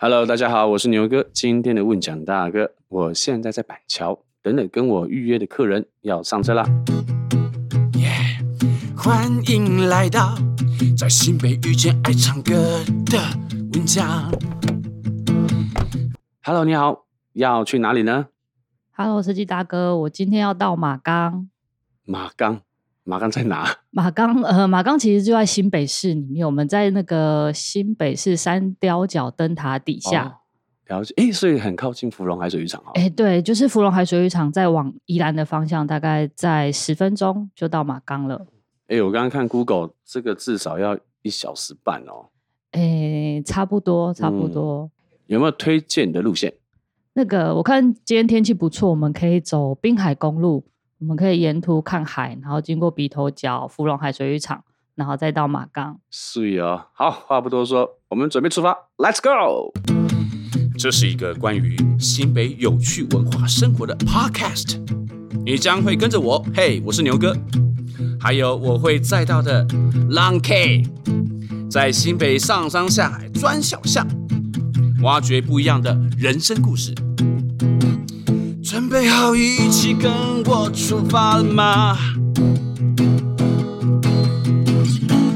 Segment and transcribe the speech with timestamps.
[0.00, 6.64] Hello，大家好，我是牛哥，今天的问讲大哥，我现在在板桥，等等跟我预约的客人要上车啦。
[7.94, 8.08] 耶
[8.60, 10.36] ，yeah, 欢迎来到
[10.96, 12.52] 在新北遇见爱唱歌
[13.06, 13.18] 的
[13.72, 14.30] 问讲。
[16.44, 18.26] Hello，你好，要去哪里呢
[18.92, 21.50] ？Hello，司机大哥，我今天要到马岗。
[22.04, 22.60] 马岗。
[23.08, 23.66] 马钢在哪？
[23.88, 26.44] 马钢呃，马钢其实就在新北市里面。
[26.44, 30.26] 我们在那个新北市三貂角灯塔底下。
[30.26, 30.32] 哦、
[30.88, 32.92] 了解，哎，所以很靠近芙蓉海水浴场啊。
[32.96, 38.46] 哎，对，就是芙蓉海水浴场，再往宜兰的方向，大概在十分钟就到马冈了。
[38.88, 42.28] 哎，我刚刚看 Google，这个至少要一小时半哦。
[42.72, 44.82] 哎，差不多，差不多。
[44.82, 44.90] 嗯、
[45.28, 46.52] 有没有推荐的路线？
[47.14, 50.66] 那个，我看今天天气不错，我们可以走滨海公路。
[51.00, 54.64] 我们可以沿途看海，然后经过鼻头角、芙蓉海水浴场，
[54.96, 56.00] 然后再到马岗。
[56.10, 59.72] 是哦，好，话不多说，我们准备出发，Let's go！
[60.76, 64.80] 这是一个关于新北有趣文化生活的 Podcast，
[65.46, 67.32] 你将会跟着我，嘿，我是牛哥，
[68.18, 69.64] 还有我会载到的
[70.10, 70.82] Long K，
[71.70, 74.04] 在新北上山下海钻小巷，
[75.02, 76.92] 挖掘不一样的人生故事。
[78.98, 80.10] 准备好一起跟
[80.44, 81.96] 我出发了吗？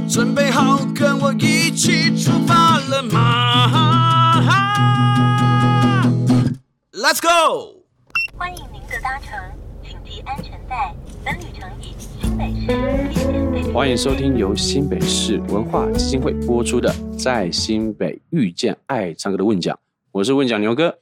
[0.08, 4.42] 准备好跟我一起出发了吗
[6.92, 7.84] ？Let's go！
[8.36, 9.38] 欢迎您的搭乘，
[9.80, 10.92] 请系安全带。
[11.24, 19.72] 本旅程以新北市欢迎收听由新北市文化基金会播出的《在新北遇见爱唱歌的问讲》，
[20.10, 21.01] 我是问讲牛哥。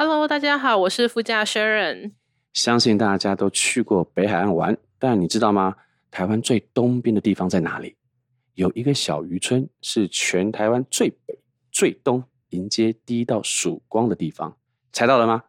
[0.00, 2.12] Hello，大家好，我是副驾驶人。
[2.52, 5.74] 相信大家都去过北海岸玩，但你知道吗？
[6.08, 7.96] 台湾最东边的地方在哪里？
[8.54, 11.40] 有一个小渔村，是全台湾最北、
[11.72, 14.56] 最东，迎接第一道曙光的地方。
[14.92, 15.42] 猜到了吗？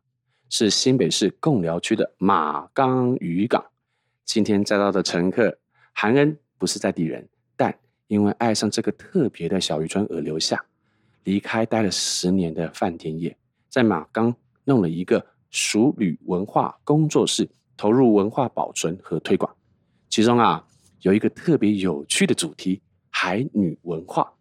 [0.50, 3.64] 是新北市贡寮区的马岗渔港。
[4.26, 5.60] 今天载到的乘客
[5.94, 10.66] 韩恩不是在地人，但因为爱上这个特别的小渔村而留下，
[11.24, 13.38] 离开待了十年的范天业。
[13.70, 14.36] 在马岗
[14.70, 19.52] 弄了一个熟旅文化工作室，投入文化保存和推广。
[20.10, 20.64] 其中啊，
[21.02, 22.80] 有一个特别有趣的主题——
[23.10, 24.32] 海女文化。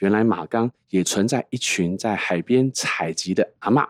[0.00, 3.86] 原来马岗也存在一群在海边采集的阿嬷。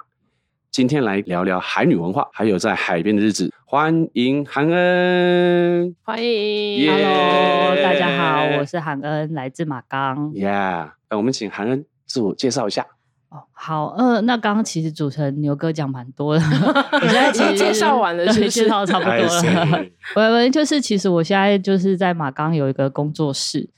[0.70, 3.52] 今天来聊聊海女文化，还有在海边的日子。
[3.66, 6.88] 欢迎韩恩，欢迎。
[6.92, 10.32] Hello，大家好，我是韩恩，来自马岗。
[10.32, 12.86] Yeah，那我们请韩恩自我介绍一下。
[13.30, 16.42] 哦，好，呃，那刚刚其实主持人牛哥讲蛮多的，
[16.92, 19.84] 我现在其实介绍完了是是，介绍差不多了。
[20.16, 23.68] 喂喂，就是其实我现在就是在马钢有一个工作室，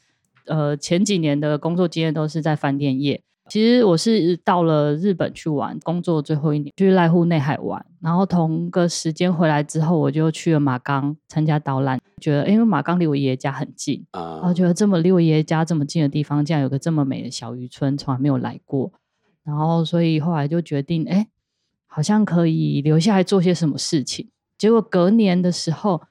[0.47, 3.23] 呃，前几年的工作经验都是在饭店业。
[3.49, 18.93] 其实我是到了日本去玩，工作最后一年去濑户内海玩，然后同个时间回来之后，我就去了马钢参加导览，觉得因为马钢离我爷爷家很近，啊，然后觉得这么离我爷爷家这么近的地方，竟然有个这么美的小渔村，从来没有来过。
[19.43, 21.27] 然后，所以后来就决定，哎，
[21.87, 24.29] 好像可以留下来做些什么事情。
[24.59, 26.03] 结果隔年的时候，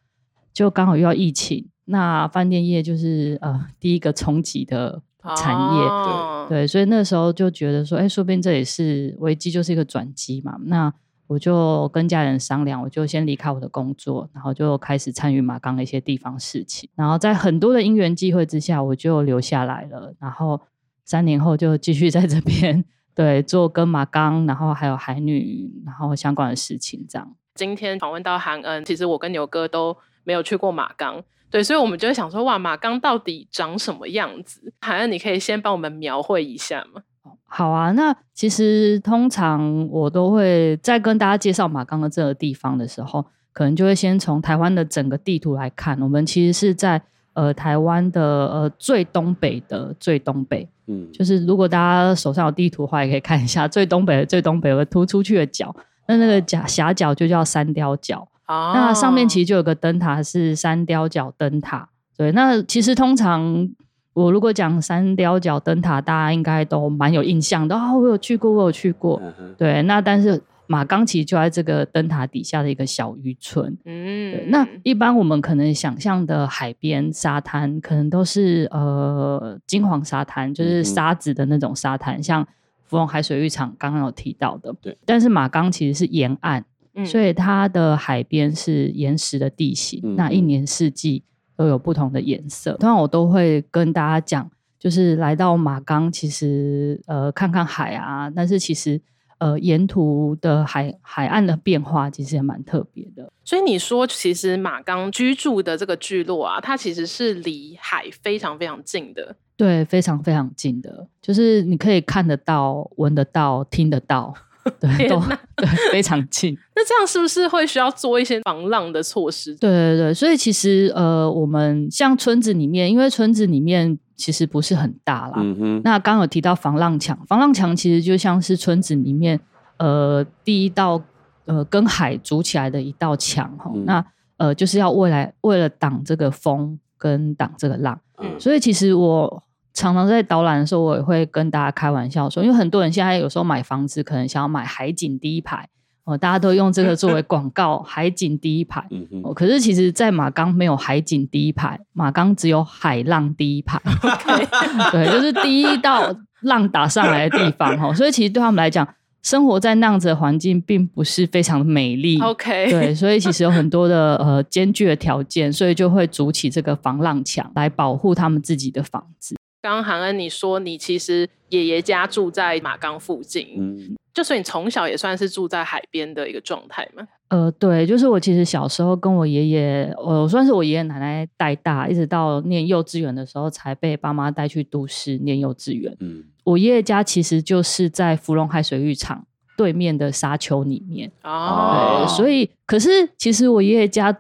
[0.52, 5.04] 就刚好遇到疫情，那饭店业就是呃第一个冲击的
[5.38, 10.58] 产业，哦、对对，所以那时候就觉得说，哎，说不定这也是危机，就是一个转机嘛。
[10.66, 10.92] 那
[11.28, 16.90] 我就跟家人商量，我就先离开我的工作，然后就开始参与马岗的一些地方事情。
[16.96, 20.16] 然后在很多的因缘际会之下，我就留下来了。
[20.20, 20.60] 然后
[21.06, 22.84] 三年后就继续在这边。
[23.20, 27.36] 对，做跟马岗，然后还有海女，然后相关的事情这样。
[27.54, 31.22] 今天访问到韩恩，其实我跟牛哥都没有去过马岗，
[31.52, 34.72] 对，所以我们就会想说，哇，马岗到底长什么样子？
[34.80, 37.02] 韩恩，你可以先帮我们描绘一下吗？
[37.44, 47.02] 好啊，那其实通常我都会在跟大家介绍马岗的这个地方的时候，可能就会先从台湾的整个地图来看，我们其实是在。
[47.40, 55.74] 呃，台湾的呃最东北的最东北，嗯，就是如果大家手上有地图的话，也可以看一下 最东北的最东北有个突出去的角，
[56.08, 58.28] 那那个角狭角就叫三貂角。
[58.48, 61.88] 哦，那上面其实就有个灯塔是三貂角灯塔。
[62.18, 63.70] 对，那其实通常
[64.14, 69.22] 我如果讲三貂角灯塔，大家应该都蛮有印象的啊，我有去过，我有去过。
[69.58, 70.42] 对，那但是。
[70.72, 73.76] 马冈其实就在这个灯塔底下的一个小渔村。
[73.86, 82.48] 嗯，对，那一般我们可能想象的海边沙滩，可能都是呃金黄沙滩，就是沙子的那种沙滩，嗯、像
[82.84, 84.72] 芙蓉海水浴场刚刚有提到的。
[84.80, 86.64] 对，但是马冈其实是沿岸，
[86.94, 91.24] 嗯、所以它的海边是岩石的地形，嗯、那一年四季
[91.58, 92.74] 都有不同的颜色。
[92.74, 99.02] 通常我都会跟大家讲，就是来到马冈，其实呃看看海啊，但是其实
[99.40, 103.32] 呃沿途的海海岸的变化其实也蛮特别的。
[103.44, 109.36] 所以你说，其实马刚居住的这个聚落啊，它其实是离海非常非常近的。
[109.58, 114.34] 对，非常非常近的，就是你可以看得到、闻得到、听得到。
[114.80, 115.20] 对，都
[115.56, 116.56] 对，非常近。
[116.76, 119.56] 那这样是不是会需要做一些防浪的措施？
[119.56, 125.38] 对对对，所以其实呃，我们像村子里面，因为村子里面其实不是很大啦。
[125.38, 125.82] 嗯哼。
[125.84, 129.40] 那刚刚有提到防浪墙，防浪墙其实就像是村子里面
[129.78, 131.02] 呃第一道
[131.46, 133.72] 呃跟海筑起来的一道墙哈。
[133.74, 134.06] 嗯、那
[134.38, 138.00] 呃就是要未来为了挡这个风跟挡这个浪。
[138.18, 138.40] 嗯。
[138.40, 139.44] 所以其实我。
[139.72, 145.70] 常常在导览的时候，我也会跟大家开玩笑说，因为很多人现在有时候买房子，可能想要买海景第一排
[146.10, 148.84] 哦，大家都用这个作为广告，海景第一排。
[149.24, 153.80] 哦，可是其实，在马钢没有海景第一排，马钢只有海浪第一排。
[154.92, 158.88] 对，就是第一道浪打上来的地方哈，所以其实对他们来讲，
[159.22, 162.20] 生活在那样子的环境，并不是非常的美丽。
[162.22, 169.36] OK， 对，所以其实有很多的呃艰巨的条件，所以就会筑起这个防浪墙来保护他们自己的房子。
[169.62, 177.08] 刚刚韩恩，你说你其实爷爷家住在马岗附近，嗯，就所以你从小也算是住在海边的一个状态吗？
[177.30, 185.96] 呃，对，就是我其实小时候跟我爷爷，我算是我爷爷奶奶带大，一直到念幼稚园的时候才被爸妈带去都市念幼稚园。
[186.00, 189.26] 嗯，我爷爷家其实就是在芙蓉海水浴场
[189.56, 194.16] 对面的沙丘里面哦，所以可是其实我爷爷家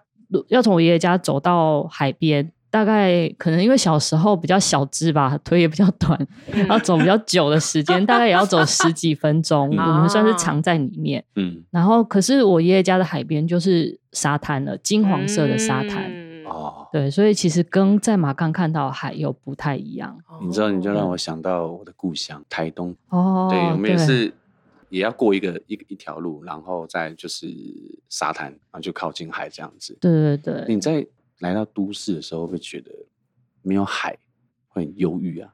[0.50, 2.52] 要从我爷爷家走到海边。
[2.72, 9.70] 大概可能因为小时候比较小只吧，腿也比较短，然后走比较久的时间，大概也要走十几分钟。
[9.70, 11.24] 我们算是藏在里面。
[11.36, 16.12] 嗯，然后可是我爷爷家的海边就是沙滩了，金黄色的沙滩。
[16.46, 20.18] 哦，对，所以其实跟在马港看到海又不太一样。
[20.42, 22.96] 你知道，你就让我想到我的故乡台东。
[23.10, 24.34] 哦，对，我们也是
[24.90, 27.48] 也要过一个一一条路，然后再就是
[28.10, 29.98] 沙滩，然后就靠近海这样子。
[30.00, 31.06] 对对对，你在。
[31.40, 32.92] 来到都市的时候，会不会觉得
[33.62, 34.18] 没有海
[34.68, 35.50] 会很忧郁啊？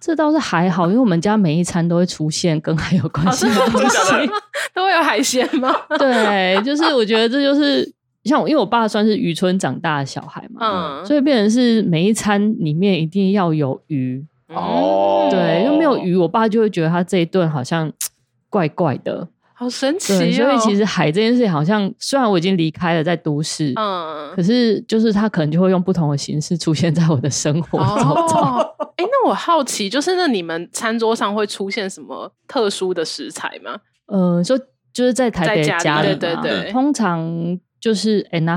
[0.00, 4.30] 这倒是还好，因为我们家每一餐都会出现跟海有关系的东西，
[4.74, 5.72] 都会有海鲜吗？
[5.98, 7.90] 对，就是我觉得这就是
[8.24, 15.28] 像我，因为我爸算是渔村长大的小孩嘛，嗯，所以变成是每一餐里面一定要有鱼哦。
[15.30, 17.90] 对，因为没有鱼，我爸就会觉得他这一顿好像
[18.50, 19.28] 怪怪的。
[19.64, 20.16] 好神奇哦！
[20.18, 28.40] 所以其实海这件事情，好像虽然我已经离开了在都市，嗯，可是就是它可能就会用不同的形式出现在我的生活中。
[28.40, 33.76] 哦， 哎，那我好奇，就是那你们餐桌上会出现什么特殊的食材吗？
[34.06, 34.58] 呃，就
[34.92, 38.56] 就是在台北家里，对对对，通常就是哎那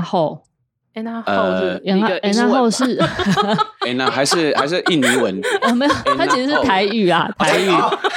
[1.06, 1.22] 后。
[1.26, 2.98] 然后是，然后是，
[3.86, 5.40] 哎，那还是还是印尼文？
[5.62, 7.68] 哦，没有，它其实是台语啊，台语，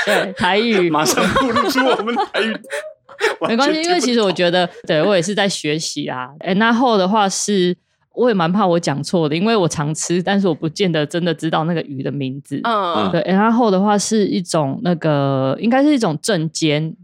[0.06, 0.90] 对，台语。
[0.90, 2.54] 马上暴露出我们台语，
[3.48, 6.30] 没关系，因为其实我觉得，对我也是在学习啊。
[6.40, 7.76] 哎，那后的话是，
[8.14, 12.60] 我也蛮怕我讲错的，因为我常吃，但是我不见得真的知道那个鱼的名字。
[12.64, 16.96] 嗯，对，然后的话是一种那个，应该是一种正煎，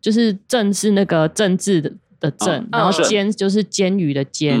[0.00, 1.92] 就是正是那个政治的。
[2.30, 4.58] 的正，然后煎就是煎鱼的煎，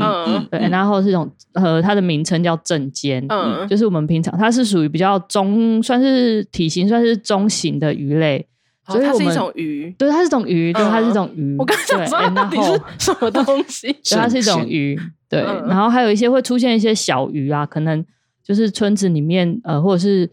[0.50, 8.46] 对，然后是一种呃，它的名称叫正煎，嗯，就是我们平常它是属于比较中，算是体型算是中型的鱼类，
[8.86, 11.56] 所以它是一种鱼，对，它是种鱼，对，它是种鱼。
[11.58, 13.92] 我刚才说然后什么东西？
[13.92, 18.04] 对，它是一种鱼，对，然后还有一些会出现一些小鱼啊，可能
[18.44, 20.30] 就是村子里面呃，或者是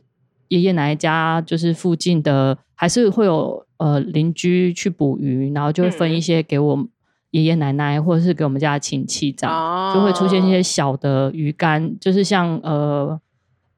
[0.49, 6.87] 爷爷奶奶家，就是附近的，还是会有呃邻居去捕鱼，然后就会分一些给我。
[7.33, 13.19] 爷爷奶奶或者是给我们家的亲戚这样，哦、就会出现一些小的鱼干，就是像呃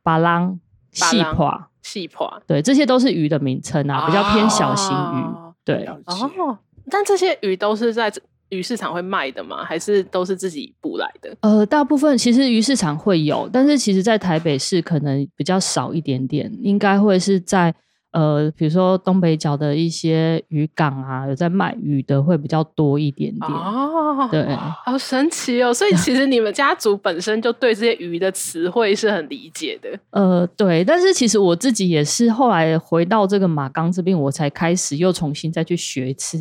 [0.04, 0.60] 巴郎、
[0.92, 5.22] 细蚌、细蚌，对，这些都是鱼的名称啊，比较偏小型鱼。
[5.24, 6.60] 哦、对，哦，
[6.92, 8.12] 但这些鱼都是在
[8.50, 9.64] 鱼市场会卖的吗？
[9.64, 11.34] 还是都是自己捕来的？
[11.40, 17.74] 呃，大部分其实鱼市场会有，但是其实在台北市可能比较少一点点，应该会是在。
[18.16, 24.26] 呃，比如说东北角的一些渔港啊，有在卖鱼的会比较多一点点哦。
[24.32, 24.48] 对，
[24.86, 25.74] 好神奇哦！
[25.74, 29.90] 所以其实你们家族本身就对这些鱼的词汇是很理解的。
[30.12, 36.38] 呃，对，但是其实我自己也是后来回到这个马岗这边，我才开始又重新再去学一次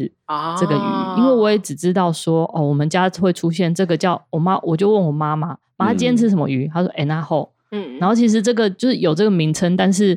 [0.56, 6.70] 这个鱼，哦、因为我也只知道说哦，我们家会出现这个叫我妈，我就问我妈妈，妈今天吃什么鱼？
[6.72, 10.16] 她说哎那后，嗯，然后其实这个就是有这个名称，但是。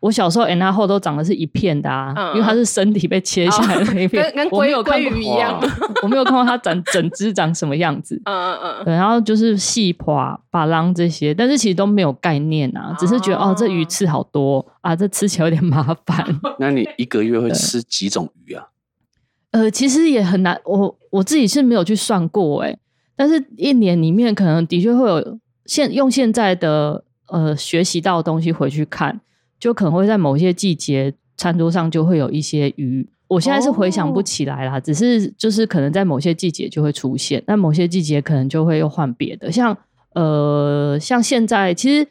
[0.00, 5.60] 我小时候 N R 后都长的是一片的啊，嗯因为它是身体被切下来的那一片，跟 跟有鲑鲑看过鱼一样。
[6.02, 8.20] 我没有看过它长整只长什么样子。
[8.24, 16.24] 嗯嗯嗯，然后就是细耙、把浪这些，但是其实都没有概念啊，只是觉得哦，这鱼刺好多啊，这吃起来有点麻烦。
[16.60, 18.66] 那你一个月会吃几种鱼啊？
[19.50, 22.76] 呃，其实也很难，我我自己是没有去算过哎，
[23.16, 29.18] 但是一年里面可能的确会有现用现在的呃学习到的东西回去看，
[29.58, 33.08] 就可能会在某些季节餐桌上就会有一些鱼。
[33.26, 39.76] 我现在是回想不起来啦，哦只是就是可能在某些季节就会出现，但某些季节可能就会又换别的，像
[40.14, 42.08] 呃像现在其实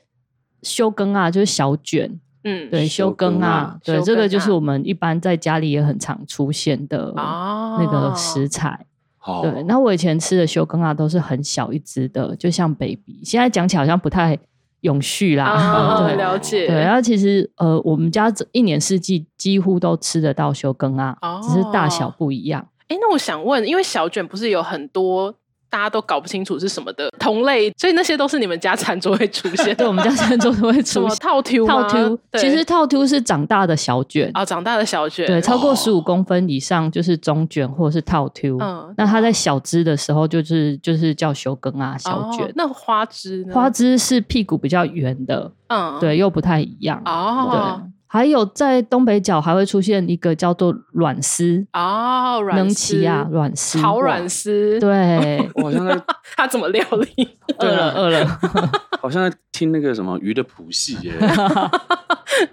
[0.61, 2.19] 休耕啊，就是小卷。
[2.43, 8.85] 嗯，对，休耕啊，对，这个就是啊我们一般在家里也很常出现的哦那个食材。
[9.25, 13.19] 哦对，那我以前吃的休耕啊，都是很小一只的，就像 baby。
[13.23, 14.37] 现在讲起来好像不太
[14.81, 16.67] 永续啦，哦 对了解。
[16.67, 16.75] 对。
[16.75, 22.67] 然后其实呃，我们家这一年四季几乎都吃得到休耕啊，哦只是大小不一样。
[22.87, 25.33] 哎，那我想问，因为小卷不是有很多
[25.69, 29.75] 大家都搞不清楚是什么的同类，所以那些都是你们家餐桌会出现的。
[29.75, 34.31] 对，我们家餐桌都会出现么套 Q 套吗 Q，对其实套 Q 是长大的小卷。
[34.33, 38.57] 哦，长大的小卷，对，超过哦十五公分以上就是中卷或者是套 Q。
[38.59, 42.45] 嗯那它在小枝的时候就是就是叫修根啊，小卷。
[42.47, 43.53] 哦那花枝呢？
[43.53, 47.01] 花枝是屁股比较圆的，嗯，对，又不太一样。
[47.05, 56.01] 哦，对，还有在东北角还会出现一个叫做软丝，哦，软能丝奇啊，软丝，炒软丝，对，我好像在
[56.37, 56.81] 他怎么料
[57.15, 57.37] 理？
[57.59, 58.39] 饿了饿了，
[59.01, 61.13] 好像在听那个什么鱼的谱系耶。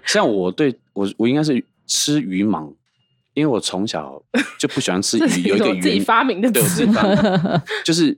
[0.03, 2.73] 像我对我我应该是吃鱼盲，
[3.33, 4.21] 因为我从小
[4.59, 8.17] 就不喜欢吃鱼，有一个鱼自己鱼发明的对，我自词己发明就是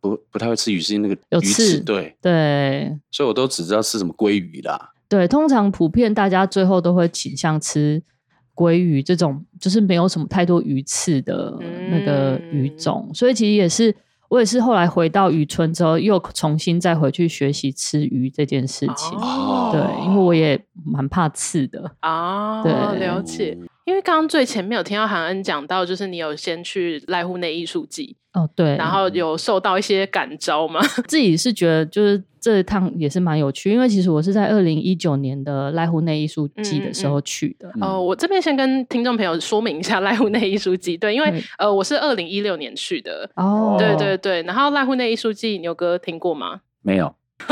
[0.00, 2.96] 不不太会吃鱼，是因为那个鱼有刺刺，对，对。
[3.10, 4.92] 所以我都只知道吃什么鲑鱼啦。
[5.08, 8.02] 对，通常普遍大家最后都会倾向吃
[8.54, 11.56] 鲑鱼这种，就是没有什么太多鱼刺的
[11.90, 13.94] 那个鱼种，所以其实也是
[14.28, 19.18] 我也是后来回到渔村之后，又重新再回去学习吃鱼这件事情。
[19.18, 21.90] 哦对，因为我也蛮怕刺的。
[22.02, 23.56] 哦，对了解。
[23.88, 30.78] 因为刚刚最前面有听到韩恩讲到，就是你有先去濑户内艺术季，哦，对，然后有受到一些感召吗？
[31.08, 37.66] 自己是觉得就是这一趟也是蛮有趣，因为其实我是在二零一九年的濑户内艺术季的时候去的。
[37.76, 46.60] 嗯哦，我这边先跟听众朋友说明一下濑户内艺术季，对，因为对呃，我是二零一六年去的，哦，对对对，然后濑户内艺术季，牛哥听过吗？
[46.82, 47.14] 没有，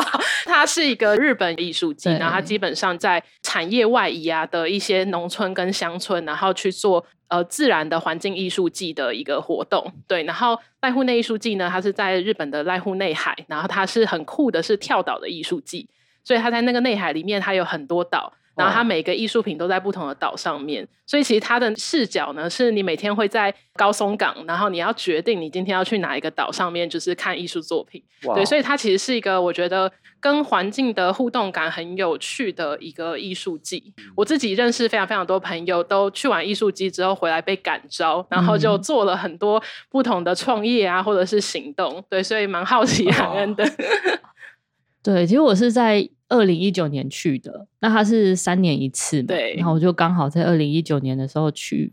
[0.00, 9.92] 好，它是一个日本艺术季，然后它基本上在产业外移啊的一些农村跟乡村，然后去做呃自然的环境艺术季的一个活动。
[10.08, 15.86] 对，然后濑户内艺术季呢，它是在日本的濑户内海，然后它是很酷的，是跳岛的艺术季，
[16.24, 18.32] 所以它在那个内海里面，它有很多岛。
[18.54, 28.02] 然后它每个艺术品都在不同的岛上面，所以其实它的视角呢，是你每天会在高松港，然后你要决定你今天要去哪一个岛上面，就是看艺术作品。
[28.34, 29.90] 对，所以它其实是一个我觉得
[30.20, 33.92] 跟环境的互动感很有趣的一个艺术季。
[34.14, 42.04] 我自己认识非常非常多朋友，都去完艺术季之后回来被感召，然后就做了很多不同的创业啊，或者是行动。
[42.08, 43.64] 对，所以蛮好奇韩恩的。
[45.02, 51.92] 对，其实我是在二零一九年去的，那它是三年一次嘛，对然后我就刚好在二零一九年的时候去，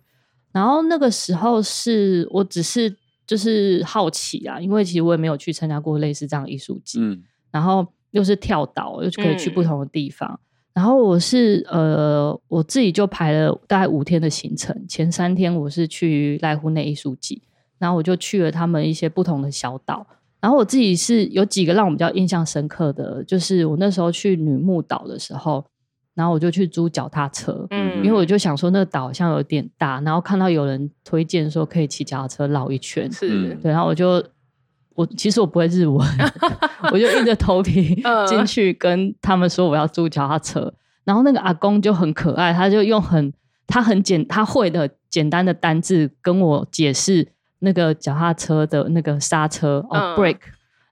[0.53, 2.95] 然后那个时候是我只是
[3.27, 10.39] 就是好奇啊，因为其实我也没有去参加过类似这样的艺术节，嗯，然后又是跳岛，又可以去不同的地方。
[10.71, 14.87] 然后我是呃，我自己就排了大概五天的行程。
[14.87, 17.41] 前三天我是去濑户内艺术季，
[17.77, 20.07] 然后我就去了他们一些不同的小岛。
[20.41, 25.65] 然后我自己是有几个让我比较印象深刻的，就是我那时候去女木岛的时候，
[26.13, 33.59] 然后我就去租脚踏车，嗯因为我就想说那个岛好像有点大，然后看到有人推荐说可以骑脚踏车绕一圈，是嗯。
[33.61, 34.23] 对，然后我就
[34.95, 36.05] 我其实我不会日文，
[36.91, 43.33] 我就硬着头皮 嗯进去跟他们说我要租脚踏车，然后那个阿公就很可爱，他就用很
[43.67, 47.27] 他很简他会的简单的单字跟我解释
[47.59, 50.15] 那个脚踏车的那个刹车哦、嗯。
[50.15, 50.39] brake，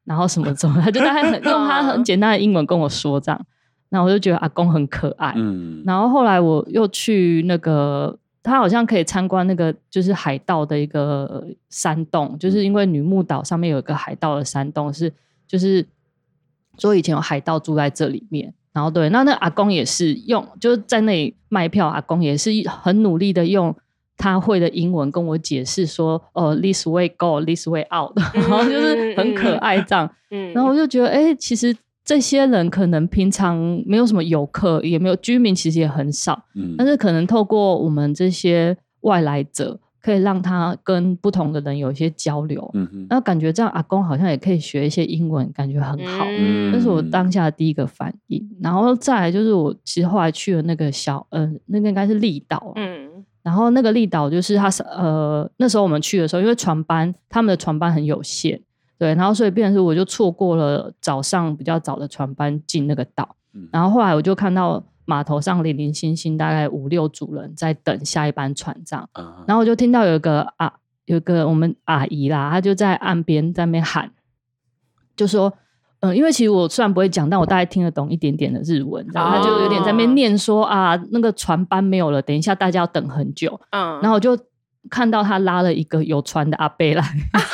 [0.05, 3.45] 然后什么什么，他 就大概很用他很简单的英文跟我说这样，
[3.89, 15.11] 然后我就觉得阿公很可爱，嗯，然后后来我又去那个，他好像可以参观那个就是海盗的一个山洞，就是因为女木岛上面有一个海盗的山洞，是
[15.47, 15.85] 就是
[16.77, 18.53] 说以前有海盗住在这里面。
[18.73, 23.75] 然后对，那那阿公也是用就是在那里卖票，阿公也是很努力的用
[24.17, 30.09] 他会的英文跟我解释说，哦，this way go，this way out， 然后就是很可爱这样。
[30.31, 36.43] 嗯，然后我就觉得，哎、其实这些人可能平常没有什么游客，也没有居民，其实也很少。
[36.55, 42.69] 嗯，但是可能透过我们这些外来者，可以让他跟不同的人有一些交流。
[42.73, 46.25] 嗯哼，然后感觉这样阿公好像也可以学一些英文，感觉很好。
[46.29, 48.41] 嗯这是我当下的第一个反应。
[48.61, 52.73] 然后再来就是我其实后来去了那个小，嗯、呃，那个应该是力岛。
[52.75, 53.09] 嗯，
[53.47, 58.61] 然后那个绿岛就是他是呃那时候我们去的时候，因为船班他们的船班很有限。
[58.97, 70.73] 对，然后所以变成是我就错过了早上比较早的船班进那个岛，嗯、然后后来我就看到码头上零零星星大概五六组人在等下一班船这样，啊、然后我就听到有一个啊，
[71.05, 74.11] 有一个我们阿姨啦，她就在岸边在那边喊，
[75.15, 75.53] 就说，
[75.99, 84.37] 嗯、呃，因为其实我虽然不会讲，但我大概听得懂一点点的日文，然后他就有点在那边念说啊，那个船班没有了，等一下大家要等很久，嗯，然后我就。
[84.89, 87.03] 看到他拉了一个有船的阿伯来，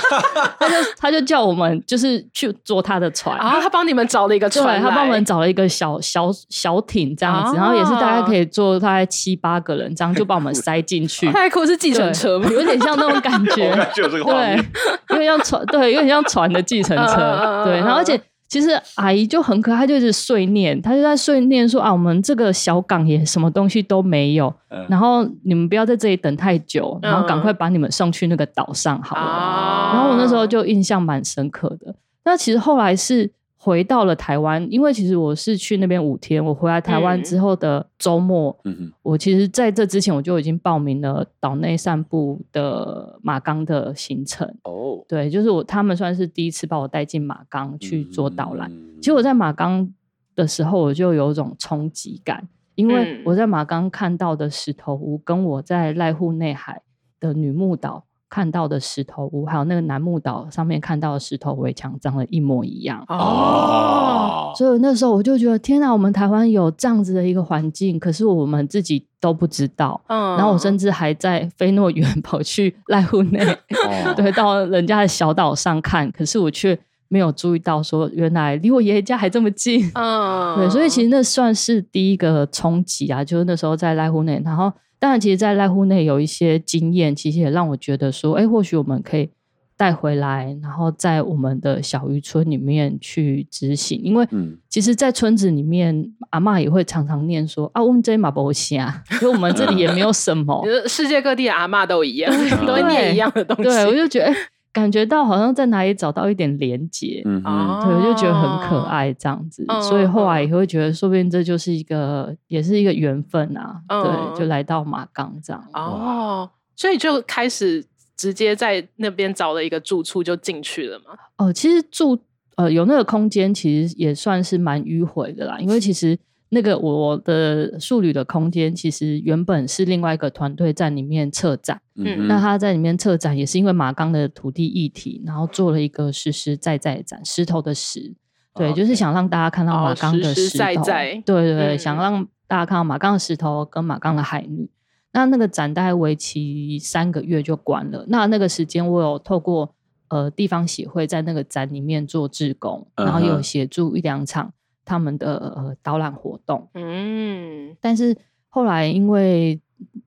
[0.60, 11.26] 他就他就叫我们就是去坐他的船，然后他帮你们找了一个船，他帮我们找了一个小小小艇这样子，哦、然后也是大概可以坐大概七八个人，这样就把我们塞进去。
[11.32, 12.48] 太酷是计程车吗？
[12.52, 14.64] 有点像那种感 觉，我感觉有这个画面，
[15.08, 18.22] 对，有点像船，对，有点像船的计程车，对，然后而且。
[18.54, 29.24] 其实阿姨就很可爱，她就一直碎念，她就在碎念说啊，我们这个小港也什么东西都没有，嗯、然后你们不要在这里等太久，然后赶快把你们送去那个岛上好了。
[29.24, 31.96] 嗯、然后我那时候就印象蛮深刻的。
[32.24, 33.32] 那其实后来是。
[33.64, 36.44] 回到了台湾，因为其实我是去那边五天。
[36.44, 44.46] 我回来台湾之后的周末，嗯哼，我其实在这之前我就已经报名了岛内散步的马岗的行程。
[44.66, 48.70] 哦，对，就是我他们算是第一次把我带进马岗去做导览。
[48.70, 49.90] 嗯、其实我在马岗
[50.36, 56.82] 的时候，我就有一种冲击感，因为我在马岗看到的石头屋，跟我在濑户内海
[57.18, 58.04] 的女木岛。
[58.34, 64.52] 看到的石头屋，还有那个楠木岛上面看到的石头围墙，长得一模一样哦。
[64.58, 70.02] 所以那时候我就觉得，天哪，我们台湾有这样子的一个环境，可是我们自己都不知道。
[70.08, 70.36] 嗯。
[70.36, 76.76] 然后我甚至还在菲诺园 跑去濑户内，哦、 对，到人家的小岛上看，可是我却
[77.10, 79.92] 没有注意到，说原来离我爷爷家还这么近。
[79.94, 80.56] 嗯。
[80.58, 84.74] 对，所以其实那算是第一个冲击啊，就是那时候在濑户内，然后。
[85.04, 89.30] 当然，其实，在赖户内有一些经验，其实也让我觉得说，哎，或许我们可以
[89.76, 94.00] 带回来，然后在我们的小渔村里面去执行。
[94.02, 94.26] 因为，
[94.70, 100.66] 其实，在村子里面，阿妈也会常常念说：“啊，我们这马不行啊，因为我们这里也没有什么。
[100.88, 102.34] ”世界各地的阿妈都一样，
[102.66, 103.64] 都会念一样的东西。
[103.64, 104.34] 对，我就觉得。
[104.74, 115.64] 感觉到好像在哪里找到一点连接，嗯，对，我就觉得很可爱这样子，嗯、所以后来也会觉得，说不定这就是一个，也是一个缘分啊，嗯、对，就来到马岗这样。
[115.74, 117.86] 哦，所以就开始
[118.18, 121.06] 直接在那边找了一个住处就进去了嘛。
[121.38, 122.20] 哦，其实住
[122.56, 126.18] 呃有那个空间，其实也算是蛮迂回的啦，因为其实。
[126.54, 131.82] 那个我的宿旅的空间，其实原本是另外一个团队在里面策展。
[131.96, 138.14] 嗯，那他在里面策展，也是因为马岗的土地议题，然后做了一个实实在在的展，石头的石，
[138.54, 144.70] 对，哦、就是想让大家看到马岗的石头，哦、实实在在对对对，嗯、想让大家看到马岗的石头跟马岗的海女。
[145.12, 148.06] 那那个展大概为期三个月就关了。
[148.08, 149.74] 那那个时间，我有透过
[150.10, 154.54] 呃地方协会在那个展里面做志工，然后有协助一两场。
[154.86, 158.18] 他们的呃导览活动，嗯，但是
[158.50, 159.60] 后来因为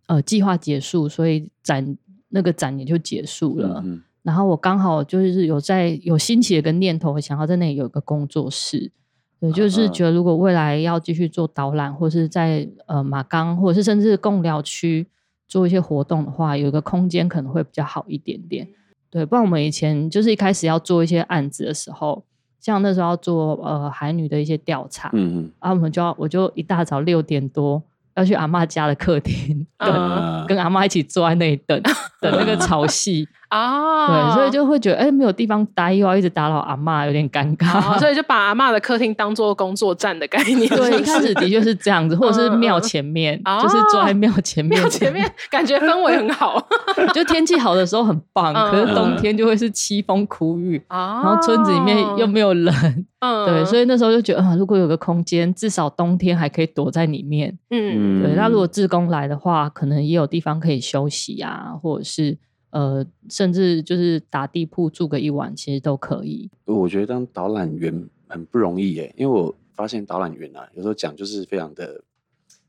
[0.06, 1.96] 呃计划结束，所以展
[2.28, 3.82] 那个展也就结束了。
[3.84, 8.92] 嗯、然后我刚好就是有在有兴起的一个念头，想要在那里有一个工作室，
[9.40, 15.06] 对，就是觉得如果未来要继续做导览，或是在呃马岗，或者是甚至贡寮区
[15.48, 18.68] 做一些活动的话，有一个空间可能会比较好一点点。
[19.08, 22.24] 对，不然我们以前就是一开始要做一些案子的时候。
[22.60, 27.82] 像那时候要做呃海女的一些调查，嗯嗯，然后我们就要我就一大早六点多
[28.14, 30.46] 要去阿嬷家的客厅，跟、uh.
[30.46, 31.80] 跟阿嬷一起坐在那里等
[32.20, 33.26] 等那个潮汐。
[33.48, 40.68] 啊，对，所以就会觉得，哎，没有地方待，又要一直打扰阿嬷，有点尴尬，所以就把阿嬷的客厅当做工作站的概念。
[40.68, 46.60] 对，一开始的确是这样子，或者是庙前面，就是坐在庙前面，庙前面感觉氛围很好，
[47.14, 53.06] 就天气好的时候很棒，可是冬天就会是凄风苦雨，然后村子里面又没有人，
[53.46, 58.34] 对，所以那时候就觉得，啊，如果有个空间，至少冬天还可以躲在里面，嗯，对。
[58.34, 62.36] 那如果志工来的话，可能也有地方可以休息啊，或者是。
[62.70, 66.50] 呃，甚至就是打地铺住个一晚，其实都可以。
[66.64, 72.02] 我觉得当导览员很不容易耶，因为我发现导览员啊，有时候讲就是非常的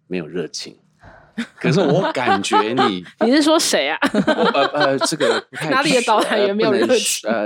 [0.08, 0.76] 没有热情。
[1.60, 3.98] 可是我感觉你， 你是说谁啊？
[4.12, 7.30] 我呃呃，这个哪里的导览员没有热情？
[7.30, 7.46] 呃，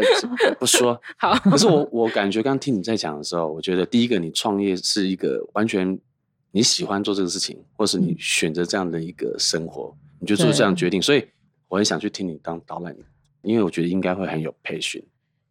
[0.57, 0.97] 不说。
[1.19, 5.99] 好，可是我我感觉刚刚听你在讲的时候，我觉得第一个你创业是一个完全
[6.51, 11.27] 你喜欢做这个事情，或是你选择这样的一个生活，你就做这样决定，所以
[11.71, 12.93] 我很想去听你当导览，
[13.43, 15.01] 因为我觉得应该会很有培训。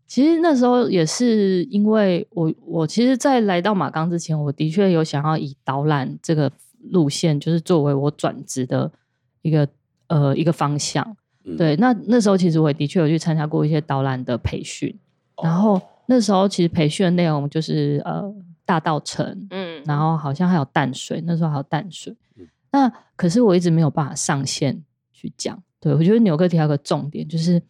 [0.06, 6.52] 其实那时候也是因为我，我其实，在来到马钢之前，我的确有想要以导览这个
[6.90, 8.92] 路线，就是作为我转职的
[9.40, 9.66] 一个
[10.08, 11.16] 呃一个方向。
[11.44, 14.94] 嗯、对，那那时候其实我也的确有去参加过一些导览的培训，
[15.36, 18.30] 哦、然后那时候其实培训的内容就是呃
[18.66, 22.14] 大道城，嗯，然后好像还有淡水，那时候还有淡水。
[22.36, 25.62] 嗯、那可是我一直没有办法上线去讲。
[25.80, 27.60] 对，我觉得牛哥提到一个重点，就是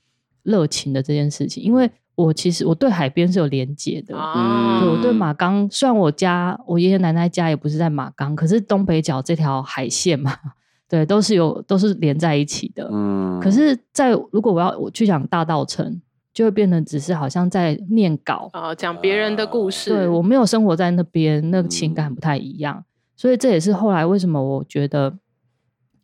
[0.42, 1.90] 热情的这件事情，因为。
[2.16, 10.36] 我其实我对海边是有连结的，嗯、对，我对马冈，虽然我家我爷爷奶奶家也不是在马冈，可是东北角这条海线嘛，
[10.86, 12.86] 对，都是有都是连在一起的。
[12.92, 15.98] 嗯，可是，在如果我要我去讲大稻埕，
[16.34, 19.88] 就会变得只是好像在念稿啊，讲别人的故事。
[19.88, 22.84] 对，我没有生活在那边，那个情感不太一样，嗯、
[23.16, 25.16] 所以这也是后来为什么我觉得，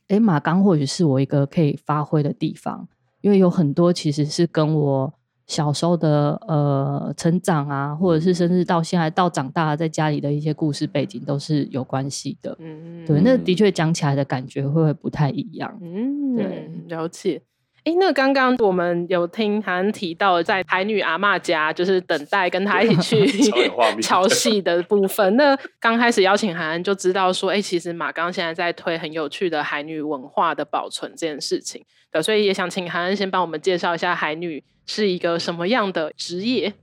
[0.08, 2.88] 哎，马钢或许是我一个可以发挥的地方，
[3.20, 5.14] 因为有很多其实是跟我。
[5.46, 12.56] 小时候的呃成长啊，或者是甚至到现在到长大，在家里的一些故事背景都是有关系的。
[12.58, 15.72] 嗯，对，那的确讲起来的感觉会不会不太一样？
[15.80, 17.40] 嗯，对，了解。
[17.86, 23.70] 哎，那刚刚我们有听韩恩提到，在海女阿嬷家，就是等待跟她一起去
[24.02, 25.36] 潮 戏的部分。
[25.36, 31.84] 那刚开始邀请韩恩，就知道说，哎，其实马刚现在在推很有趣的海女文化的保存这件事情。
[32.10, 36.74] 对，所以也想请韩恩先帮我们介绍一下海女是一个什么样的职业。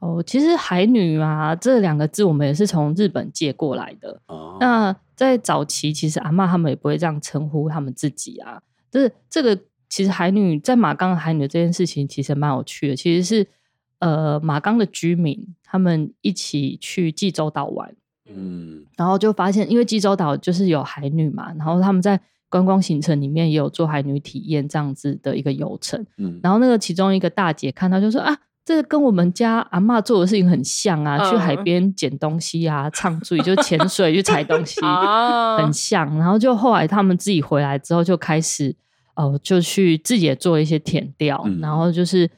[0.00, 4.20] 哦，其实海女啊这两个字，我们也是从日本借过来的。
[4.26, 8.60] 哦，那在早期，其实阿嬷他们也不会这样称呼他们自己啊，
[8.90, 9.56] 就是这个。
[9.90, 13.46] 其实海女在马冈海女这件事情其实蛮有趣的，其实是
[13.98, 17.92] 呃马冈的居民他们一起去济州岛玩，
[18.32, 34.80] 嗯，然后就发现因为济州岛就是有海女嘛，然后他们在观光行程里面也有做海女体验这样子的一个游程，嗯，然后那个其中一个大姐看到就说啊，这个跟我们家阿嬷做的事情很像啊，嗯、去海边捡东西啊，唱醉就潜水去采东西，
[35.58, 38.76] 很像，然后就后来他们自己回来之后就开始。
[39.14, 42.30] 哦，就去自己也做一些填调，嗯、然后就是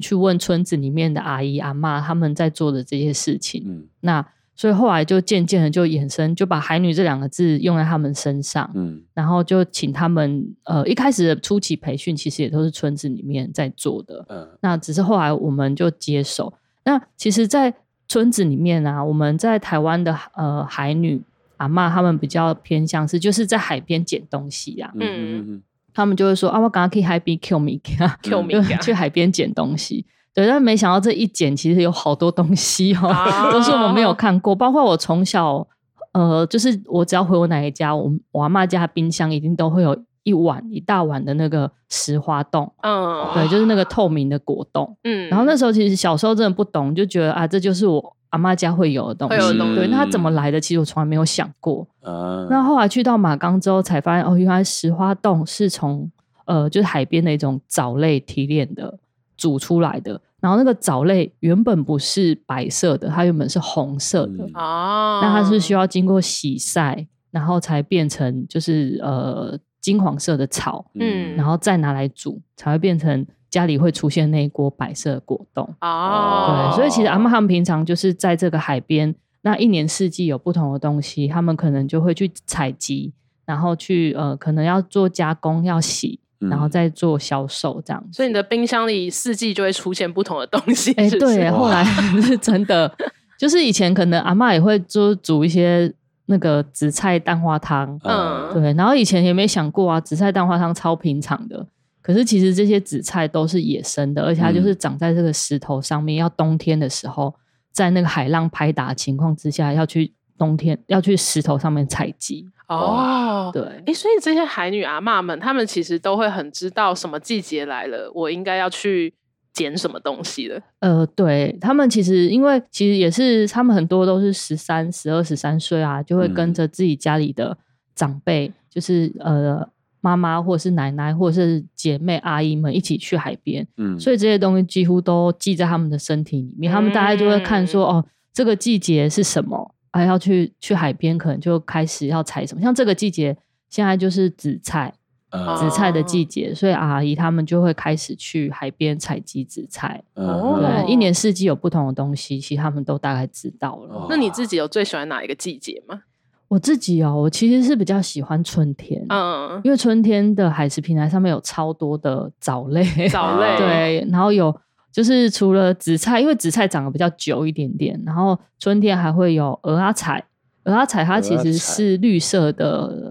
[0.00, 3.62] 去问村子里面的阿姨阿妈他们在做的这些事情。
[3.66, 8.70] 嗯、那所以后来就渐渐的就衍生，就把海女这两个字用在他们身上。
[8.74, 14.24] 嗯，然后就请他们呃一开始的初期培训，其实也都是村子里面在做的。
[14.28, 16.52] 嗯，那只是后来我们就接手。
[16.84, 17.74] 那其实，在
[18.06, 21.22] 村子里面啊，我们在台湾的呃海女
[21.56, 24.90] 阿妈他们比较偏向是就是在海边捡东西啊。
[24.94, 25.62] 嗯嗯嗯。
[25.92, 27.80] 他们就会说啊，我刚刚去海边捡米
[28.22, 30.06] ，Q 米，去海边捡东西。
[30.32, 34.54] 对，但没想到这一捡，其实有好多东西哦，啊、 都是我们没有看过。
[34.54, 35.66] 包括我从小，
[36.12, 45.28] 呃，就是我只要回我奶奶家，我我阿妈家冰箱一定都会有一碗一大碗的那个石花冻，嗯，对，就是那个透明的果冻，嗯。
[45.28, 48.16] 然后那时候其实小时候真的不懂，就觉得啊，这就是我。
[48.30, 50.60] 阿嬷家会有的东西，东西对，那它怎么来的？
[50.60, 51.86] 其实我从来没有想过。
[52.02, 56.10] 嗯、那后来去到马冈之后，才发现哦，原来石花洞是从
[56.46, 58.98] 呃，就是海边的一种藻类提炼的
[59.36, 60.20] 煮出来的。
[60.40, 64.44] 然后那个藻类原本不是白色的，它原本是红色的。
[64.54, 70.86] 哦、嗯，那它是需要经过洗晒，然后才变成就是呃金黄色的草。
[70.94, 73.26] 嗯，然后再拿来煮，才会变成。
[73.50, 75.68] 家里会出现那一锅白色果冻。
[75.80, 83.12] 哦，对，所以其实阿嬷他们平常就是在这个海边，那一年四季有不同的东西，他们可能就会去采集，
[83.44, 88.02] 然后去呃，可能要做加工，要洗，然后再做销售这样。
[88.12, 91.82] 所以你的冰箱里四季就会出现不同的东西，哎，对，后来
[92.22, 92.94] 是真的，
[93.36, 95.92] 就是以前可能阿嬷也会做煮一些
[96.26, 101.66] 那个紫菜蛋花汤，嗯，对，然后以前也没想过啊，紫菜蛋花汤超平常的。
[102.02, 106.16] 可是其实这些紫菜都是野生的，而且它就是长在这个石头上面。
[106.16, 107.34] 嗯、要冬天的时候，
[107.70, 112.48] 在那个海浪拍打的情况之下，要去冬天要去石头上面采集。
[112.68, 119.12] 哦，对，哎、欸，所以这些海女阿妈们，她们其实都会很知道什么季节来了，我应该要去
[119.52, 120.58] 捡什么东西了。
[120.78, 127.58] 呃，对，他们其实因为其实也是他们很多都是十三、十二、十三岁啊，就会跟着自己家里的
[127.94, 129.68] 长辈，嗯、就是呃。
[130.00, 136.72] 妈妈或者是奶奶或者是姐妹阿姨们一起去海边，嗯，所以这些东西几乎都记在他们的身体里面。
[136.72, 142.60] 嗯、他们大概就会看说，哦，这个季节是什么，还、啊、要去去海边，可能就开始要采什么。
[142.62, 143.36] 像这个季节
[143.68, 144.92] 现在就是紫菜，
[145.30, 150.02] 呃紫菜的季节，所以阿姨他们就会开始去海边采集紫菜。
[150.14, 153.94] 哦对，一年四季有不同的东西，其实他们都大概知道了。
[153.94, 156.02] 哦那你自己有最喜欢哪一个季节吗？
[156.50, 164.52] 我自己哦，我其实是比较喜欢春天，嗯，因为春天的海食平台上面有超多的藻类，藻类， 对，然后有
[164.90, 170.24] 就是除了紫菜，因为紫菜长得比较久一点点，然后春天还会有鹅阿彩，
[170.64, 172.66] 鹅阿彩它其实是绿色的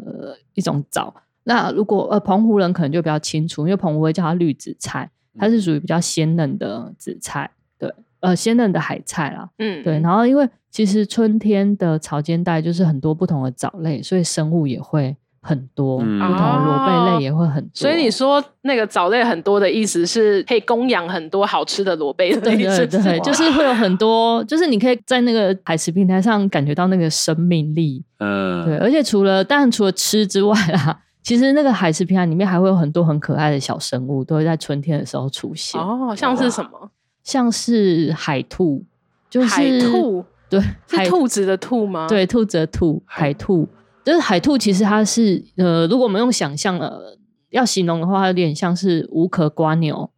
[0.06, 1.14] 呃一种藻。
[1.46, 7.90] 那如果呃澎湖人可能就比较清楚，因为澎湖会叫它绿紫菜，它是属于比较鲜嫩的紫菜，对，
[8.22, 10.00] 呃鲜嫩的海菜啦，嗯，对。
[10.00, 17.72] 然后因为其实春天的潮间带就是很多不同的藻类，所以生物也会很多，嗯不同的螺贝类也会很多。
[17.74, 28.04] 所以你说那个藻类很多的意思是可以供养很多好吃的螺贝类，对对对，就是会有很多，就是你可以在那个海食平台上感觉到那个生命力。
[28.20, 36.92] 嗯，对，而且除了当然除了吃之外啦，其实那个海食平台里面还会有很多很可爱的小生物，都会在春天的时候出现，哦，像是什么？
[37.30, 38.84] 像是海兔，
[39.30, 43.68] 就是海兔，对，海是兔子的兔吗？，对，兔子的兔，海兔，
[44.04, 44.58] 就是海兔。
[44.58, 47.16] 其实它是呃，如果我们用想象呃
[47.52, 50.10] 要形容的话，它有点像是无壳瓜牛，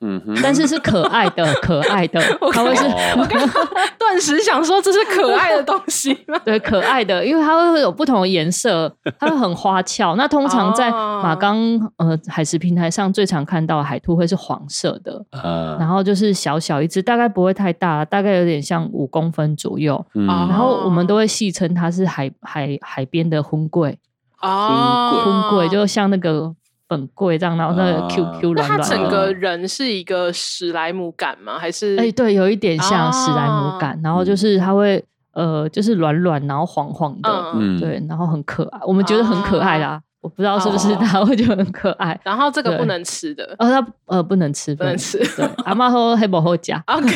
[0.00, 2.20] 嗯哼，但是是可爱的，可爱的，
[2.52, 2.84] 它会是。
[3.16, 3.40] 我刚
[3.98, 6.38] 顿时想说这是可爱的东西吗？
[6.44, 10.14] 对，可爱的，因为它会有不同的颜色，它会很花俏。
[10.16, 11.56] 那通常在哦马钢、
[11.96, 20.04] 呃海石平台上最常看到的海兔会是黄色的，呃然后就是小小一只，大概不会太大，大概有点像五公分左右。
[20.14, 23.98] 嗯哦然后我们都会戏称它是海海海边的婚柜，
[24.42, 26.54] 哦，婚柜就像那个
[26.88, 28.08] 粉桂这样，然后那个啊。
[28.08, 29.32] QQ 软软整个。
[29.32, 31.58] 人是一个史莱姆感吗？
[31.58, 40.00] 还是哎，对，有一点像史莱姆哦感，然后就是它会呃，就是软软，然后黄黄的，对，然后很可爱，我们觉得很可爱啦。
[40.22, 42.18] 我不知道是不是哦大家会觉得很可爱。
[42.24, 43.54] 然后这个不能吃的？
[43.58, 45.18] 呃，它呃不能吃，不能吃。
[45.36, 46.82] 对，阿妈说黑不后夹。
[46.86, 47.08] ，OK，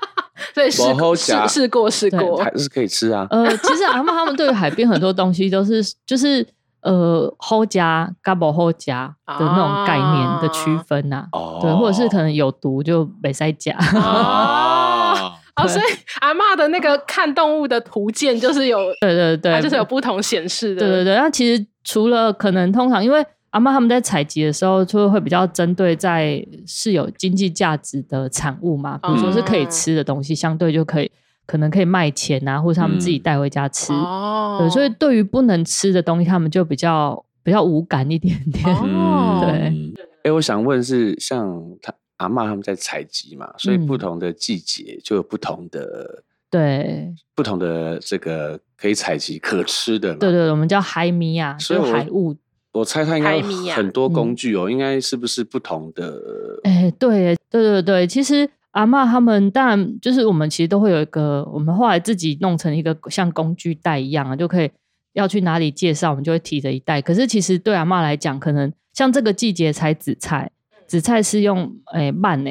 [0.54, 3.26] 所以试不好试夹试过试过，还是可以吃啊。
[3.30, 6.46] 呃，其实阿妈他们对于海边很多东西都是就是
[6.84, 13.74] 呃好夹、嘎不好夹的那种概念的区分呐、哦对，或者是可能有毒就没塞夹。
[13.94, 15.84] 哦， 哦，所以
[16.20, 31.10] 阿妈的那个看动物的图鉴就是有， 对对对，它就是有不同显示的，对对对，那其实除了可能通常因为阿妈他们在采集的时候，就会比较针对在是有经济价值的产物嘛，比如说是可以吃的东西，相对就可以
[31.46, 33.92] 可能可以卖钱啊，或者他们自己带回家吃。
[33.92, 38.64] 哦，对，所以对于不能吃的东西，他们就比较比较无感一点点。
[38.74, 39.92] 哦对嗯，
[40.24, 50.18] 哎，我想问是像他阿嬷他们在采集嘛，所以嗯不同的季节就有不同的对不同的这个可以采集可吃的嘛。
[50.20, 52.36] 对对，我们叫海米啊，是所以海物。
[52.72, 53.40] 我猜它应该
[53.72, 56.20] 很多工具哦，应该是不是不同的？
[56.64, 64.70] 哎，对耶对对对，其实阿嬷他们当然就是我们其实都会有一个，我们后来自己弄成一个像工具袋一样啊，就可以
[65.12, 67.00] 要去哪里介绍，我们就会提着一袋。
[67.00, 70.50] 可是其实对阿嬷来讲，可能像这个季节采紫菜，
[70.88, 72.50] 紫菜是用诶慢呢，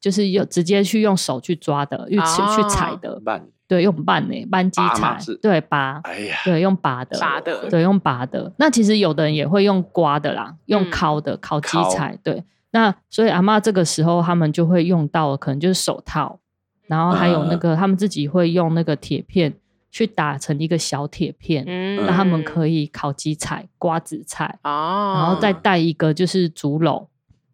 [0.00, 8.52] 就是用直接去用手去抓的，去、哦去采的，慢，对，用慢呢，扳机采对拔，哎呀，对，用拔的，拔的对，用拔的。
[8.58, 12.16] 那其实有的人也会用刮的啦，用嗯烤的，烤鸡烤菜。
[12.22, 16.40] 对，那所以阿嬷这个时候他们就会用到，可能就是手套，
[16.88, 19.54] 然后还有那个、他们自己会用那个铁片
[19.92, 27.06] 去打成一个小铁片，嗯让他们可以烤鸡菜、瓜子菜，哦，然后再带一个就是竹篓，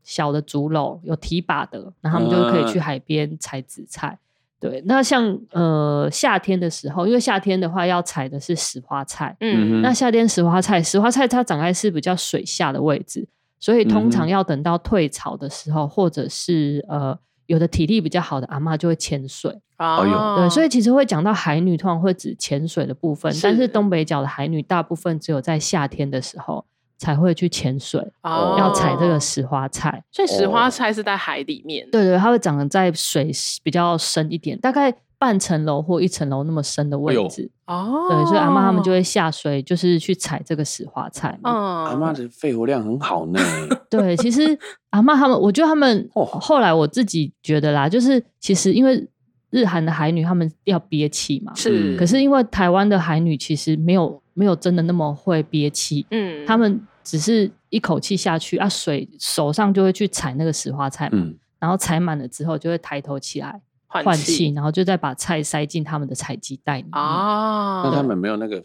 [0.03, 4.19] 小的竹篓有提把的，然后他们就可以去海边采紫菜。
[4.59, 9.81] 对，那像呃夏天的时候，因为夏天的话要采的是石花菜，嗯。
[9.81, 13.29] 嗯那夏天石花菜，石花菜它长在是比较水下的位置，
[13.61, 19.61] 所以通常要等到退潮的时候，或者是呃有的体力比较好的阿嬷就会潜水。
[19.79, 26.65] 哦呦对，所以其实会讲到海女，通常会指潜水的部分，是但是东北角的海女大部分只有在夏天的时候
[26.99, 28.57] 才会去潜水，哦。
[28.59, 30.05] 要采这个石花菜。
[30.11, 33.31] 所以石花菜是在海里面，对对，它会长得在水
[33.63, 37.51] 比较深一点，大概半层楼或一层楼那么深的位置。
[37.67, 41.39] 哦，对，所以阿嬷他们就会下水，就是去采这个石花菜。
[41.45, 41.55] 嗯，
[41.85, 43.39] 阿嬷的肺活量很好呢。
[43.91, 49.07] 对，其实阿嬷他们，我觉得他们哦后来我自己觉得啦，就是其实因为
[49.51, 63.61] 日韩的海女他们要憋气嘛，是，可是因为台湾的海女其实没有没有真的那么会憋气，嗯，他们只是一口气下去啊，水手上就会去采那个石花菜嘛，嗯，然后采满了之后就会抬头起来
[63.93, 66.93] 换换气，然后就再把菜塞进他们的采集袋里面。
[66.93, 68.63] 啊，那他们没有那个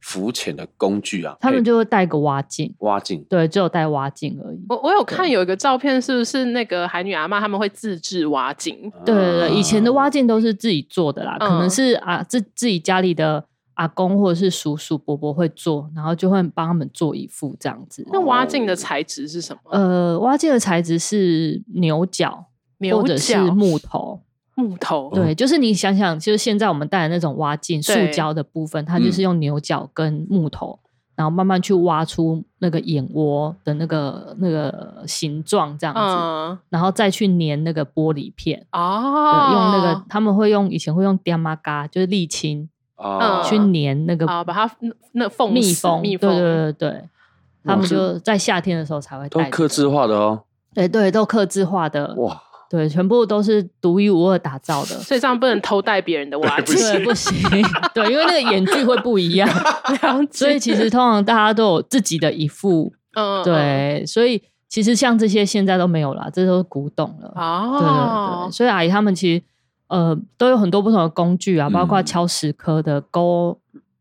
[0.00, 1.36] 浮潜的工具啊？
[1.40, 4.64] 他们就会带个挖镜，挖镜，对，只有带蛙镜而已。
[4.68, 8.90] 我我有看有一个照片，是不是那个海女阿嬷他们会自制挖镜？
[9.04, 18.06] 对对对，以前的挖镜都是自己做的啦，嗯、可能是啊自自己家里的阿公或者是叔叔伯伯会做，然后就会帮他们做一副这样子。
[18.12, 19.60] 那挖镜的材质是什么？
[19.72, 22.46] 呃，挖镜的材质是牛角，
[22.78, 24.22] 牛角或者是木头。
[24.58, 38.66] 木头，对，就是你想想，就是现在我们戴的那种挖镜，塑胶的部分，它就是用牛角跟木头，嗯、然后慢慢去挖出那个眼窝的那个那个形状，这样子，嗯、然后再去粘那个玻璃片。
[38.72, 44.68] 哦，对，用那个他们会用以前会用点玛嘎，就是沥青，哦，去粘那个啊，把它
[45.12, 47.04] 那缝密封，密封，对对对对，
[47.62, 50.42] 他们就在夏天的时候才会戴，都刻字化的哦，
[50.74, 52.42] 对对，都刻字化的，哇。
[52.70, 57.34] 对，全部都是独一无二打造的，所以这样不能偷戴别人的袜子，对，不行。
[57.94, 59.48] 对，因为那个眼距会不一样，
[60.30, 64.04] 所以其实通常大家都有自己的一副，嗯，对。
[64.06, 67.32] 所以其实像这些现在都没有了，这都是古董了。
[67.36, 68.52] 哦，对对对。
[68.52, 69.42] 所以阿姨他们其实
[69.86, 73.58] 呃都有很多不同的工具啊，包括敲石刻的、勾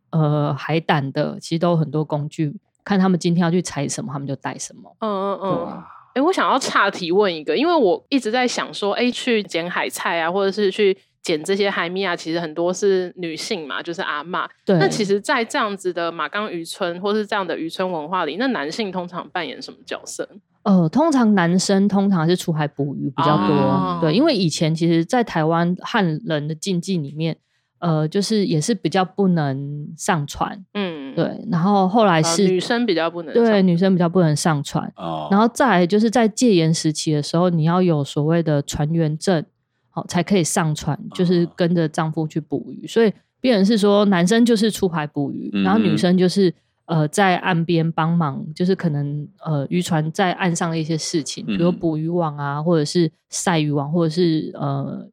[0.09, 2.53] 呃海胆的，其实都有很多工具。
[2.83, 4.93] 看他们今天要去采什么，他们就带什么。
[4.99, 5.83] 嗯嗯嗯。
[6.17, 14.47] 哎，我想要岔提问一个，因为我一直在想说，哎，去捡海菜啊，或者是去捡这些海米啊，其实很多是女性嘛，就是阿嬷。
[14.65, 14.79] 对。
[14.79, 20.27] 那其实，在这样子的马岗渔村，或是这样的渔村文化里，那男性通常扮演什么角色？
[20.63, 23.55] 呃，通常男生通常是出海捕鱼比较多。
[23.55, 27.37] 哦、对，因为以前其实，在台湾汉人的禁忌里面。
[27.79, 31.45] 呃，就是也是比较不能上船，嗯，对。
[31.51, 34.91] 然后后来是、呃、女生比较不能，对，女生比较不能上船。
[34.95, 35.27] 哦。
[35.31, 39.43] 然后再来就是在戒严时期的时候，你要有所谓的船员证，
[39.89, 42.85] 好、哦、才可以上船，就是跟着丈夫去捕鱼。
[42.85, 46.53] 哦、所以变成是说，男生就是出海捕鱼，嗯、然后女生就是
[46.85, 55.07] 呃在岸边帮忙，就是可能呃渔船在岸上的一些事情，比如捕鱼网啊，或者是晒渔网，或者是呃。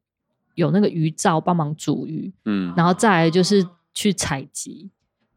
[0.55, 3.61] 有那个鱼罩帮忙煮鱼，嗯，然后再来就是
[3.93, 4.89] 去采集，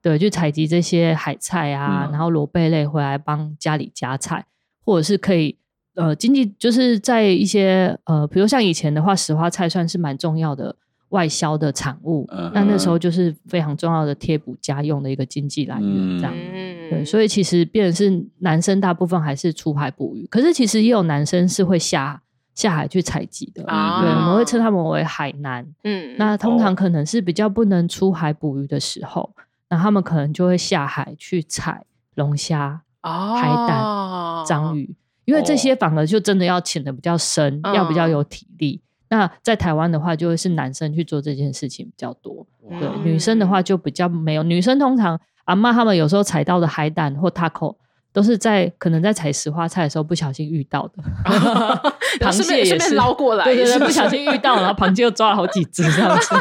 [0.08, 4.46] 对，去采集这些海菜啊，嗯、然后螺贝类回来帮家里夹菜，
[4.82, 5.54] 或者是可以
[5.96, 10.74] 呃经济就是在一些呃，比如像以前的话，石花菜算是蛮重要的
[11.10, 22.22] 外销的产物，嗯、那那时候就是非常重要的贴补家用的一个经济来源，这样，嗯、对，所以其实变成是男生大部分还是出海捕鱼，可是其实也有男生是会下。
[22.54, 24.58] 下海去采集的，啊、对，我们会称。
[24.58, 25.64] 他们为海南。
[25.84, 29.32] 嗯，那通常可能是比较不能出海捕鱼的时候，
[29.70, 38.81] 那他们可能就会下海去采龙虾、哦、海胆、章鱼，因为这些反而就真的要潜的比较深，哦、要比较有体力。
[39.11, 42.46] 那在台湾的话，就会是男生去做这件事情比较多。
[42.62, 44.42] 哇对，女生的话就比较没有。
[44.42, 47.76] 女生通常阿妈他们有时候采到的海胆或 taco。
[48.11, 51.02] 都是在可能在采石花菜的时候不小心遇到的
[52.18, 56.35] 螃蟹也是捞过来，对对对， 不小心遇到，然后螃蟹又抓了好几只这样子。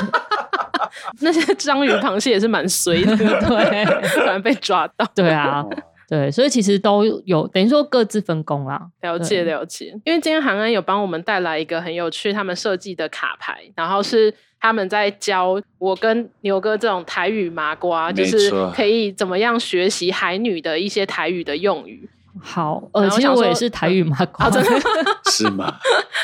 [1.22, 5.06] 那些章鱼、螃蟹也是蛮衰的， 对，突然被抓到。
[5.16, 5.64] 对啊，
[6.10, 8.88] 对，所以其实都有等于说各自分工啦。
[9.02, 14.34] 了解了解，因为今天韩恩有帮我们带来一个很有趣他们设计的卡牌，然后是。
[14.60, 22.10] 他们在教我跟牛哥这种台语麻瓜，就是可以怎么样学习海女的一些台语的用语。
[22.42, 24.70] 好，呃，其实我也是台语麻瓜，真的
[25.32, 25.74] 是吗？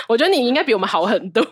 [0.07, 1.45] 我觉得你应该比我们好很多。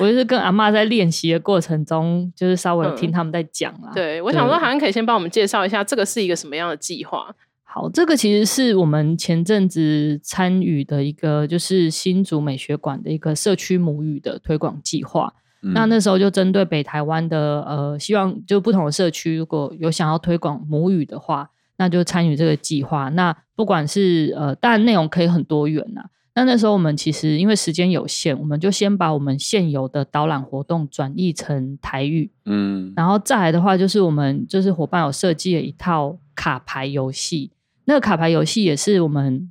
[0.00, 3.90] 我就是跟阿妈在练习的过程中，就是稍微听他们在讲啦。
[3.94, 7.34] 对，我想说，好像可以先帮我们介绍一下，这个是一个什么样的计划？
[7.64, 15.34] 好，这个其实是我们前阵子参与的一个，就是新竹美学馆的一个社区母语的推广计划。
[15.62, 23.08] 嗯、那那时候就针对北台湾的呃，希望就不同的社区，如果有想要推广母语的话，那就参与这个计划。
[23.08, 26.02] 那不管是呃，当然内容可以很多元呐。
[26.34, 37.50] 那那时候我们其实因为时间有限，我们就先把我们现有的导览活动转译成台语，嗯，然后再来的话，就是我们就是伙伴有设计了一套卡牌游戏。
[37.86, 39.50] 那个卡牌游戏也是我们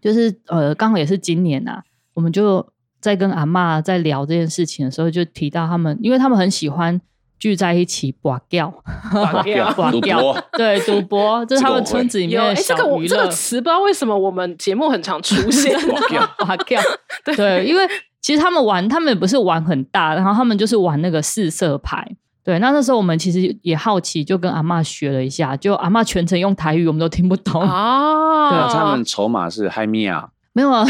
[0.00, 1.82] 就是呃，刚好也是今年呐，
[2.14, 2.68] 我们就。
[2.98, 7.00] 在跟阿嬷在聊这件事情的时候，就提到他们，因为他们很喜欢
[7.38, 8.72] 聚在一起跋筊，
[9.12, 12.78] 跋筊， 赌博，对，赌博， 这是他们村子里面的小娱乐。
[12.78, 16.80] 这个我这个词不知道为什么我们节目很常出现， 跋筊，跋筊，
[17.36, 17.86] 对，因为
[18.20, 22.16] 其实他们玩，他们也不是玩很大，然后他们就是玩那个四色牌。
[22.42, 27.60] 对，那那时候我们其实也好奇，就跟阿嬷学了一下，就阿嬷全程用台语，我们都听不懂。
[27.60, 28.50] 啊。
[28.50, 30.28] 对，他们筹码是嗨米啊。
[30.56, 30.82] 没有啊，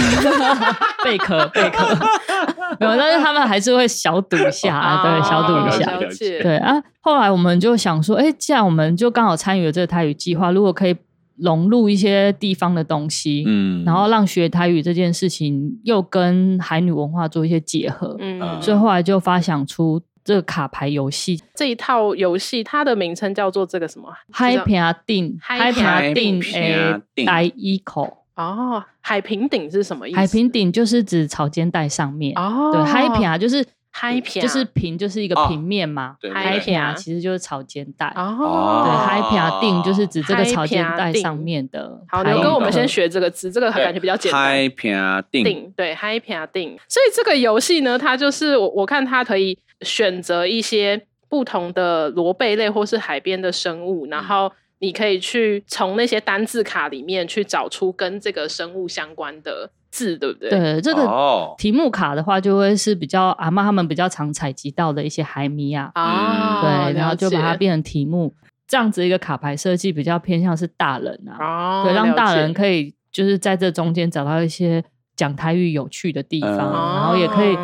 [1.02, 1.84] 贝 壳贝壳，
[2.78, 5.98] 没有，但是他们还是会小赌一下，啊、对，小赌一下。
[6.40, 10.94] 对啊，后来我们就想说，哎，既然我们就刚好参与了这个台语计划，如果可以
[11.36, 21.42] 融入一些地方的东西，嗯，然后让学台语这件事情又跟海女文化做一些结合，嗯，所以后来就发想出这个卡牌游戏。
[21.56, 24.08] 这一套游戏，它的名称叫做这个什么？
[24.30, 28.18] 海平顶，海平定诶，带一口。
[28.36, 30.16] 哦，海平顶是什么意思？
[30.16, 32.36] 海平顶就是指草间带上面。
[32.36, 36.16] 哦，对，海平啊，就是海平，就是平，就是一个平面嘛。
[36.20, 38.08] 对，海平啊，其实就是草间带。
[38.16, 42.02] 哦，对，海平顶就是指这个草间带上面的。
[42.08, 44.42] 好，牛哥，我们先学这个字，这个感觉比较简单。
[44.42, 44.92] 海平
[45.30, 46.76] 顶，对，海平顶。
[46.88, 54.50] 所以这个游戏呢，它就是我我看它可以选择一些不同的螺贝类或是海边的生物，然后。
[54.78, 60.50] 你可以去从那些单字卡里面去找出跟这个生物相关的字，对不对？
[60.50, 68.34] 对，这个题目卡的话，就会是比较阿妈他们比较常采集到的一些海米啊，哦、对，然后就把它变成题目，
[68.68, 74.84] 这样子一个卡牌设计比较偏向是大人啊，哦、对，让大人可以就是在这中间找到一些
[75.16, 77.56] 讲台语有趣的地方，哦、然后也可以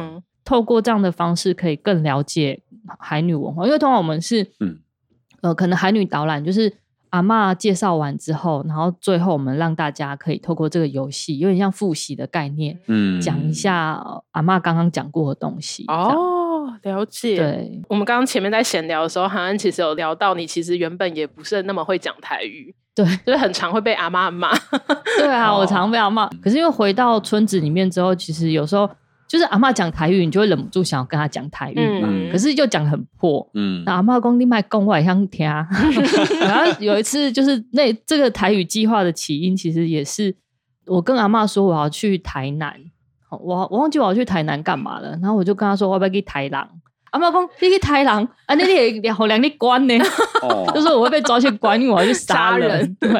[0.47, 2.63] 透过这样的方式可以更了解
[2.99, 4.79] 海女文化，因为通常我们是，嗯，
[5.43, 6.73] 呃，可能海女导览就是。
[7.13, 15.85] 阿嬷介绍完之后，然后最后我们让大家可以透过这个游戏，有点像复习的概念，嗯，讲一下阿嬷刚刚讲过的东西。
[15.89, 17.37] 哦，了解。
[17.37, 24.51] 对，我们刚刚前面在闲聊的时候，好像其实有聊到，你其实原本也不是那么会讲台语，对，就是很常会被阿嬷骂。
[25.19, 26.31] 对啊，我常被阿嬷骂。
[26.43, 28.89] 可是因为回到村子里面之后，其实有时候。
[29.33, 32.09] 就是阿嬷讲台语，你就会忍不住想要跟他讲台语嘛。
[32.11, 33.51] 嗯、可是又讲很破。
[33.55, 35.49] 嗯，那阿嬷讲你卖讲我也想听。
[35.49, 40.37] 然后有一次，就是那这个台语计划的起因，其实也是
[40.85, 42.79] 我跟阿嬷说我要去台南，
[43.31, 45.13] 我我忘记我要去台南干嘛了。
[45.13, 46.69] 然后我就跟他说我要不要去台南。
[47.13, 48.65] 阿嬷讲你去台南，啊，你
[49.01, 49.95] 你好两你关呢？
[50.43, 52.69] 哦、 就是我会被抓去关，因为我要去杀人。
[52.69, 53.11] 人对，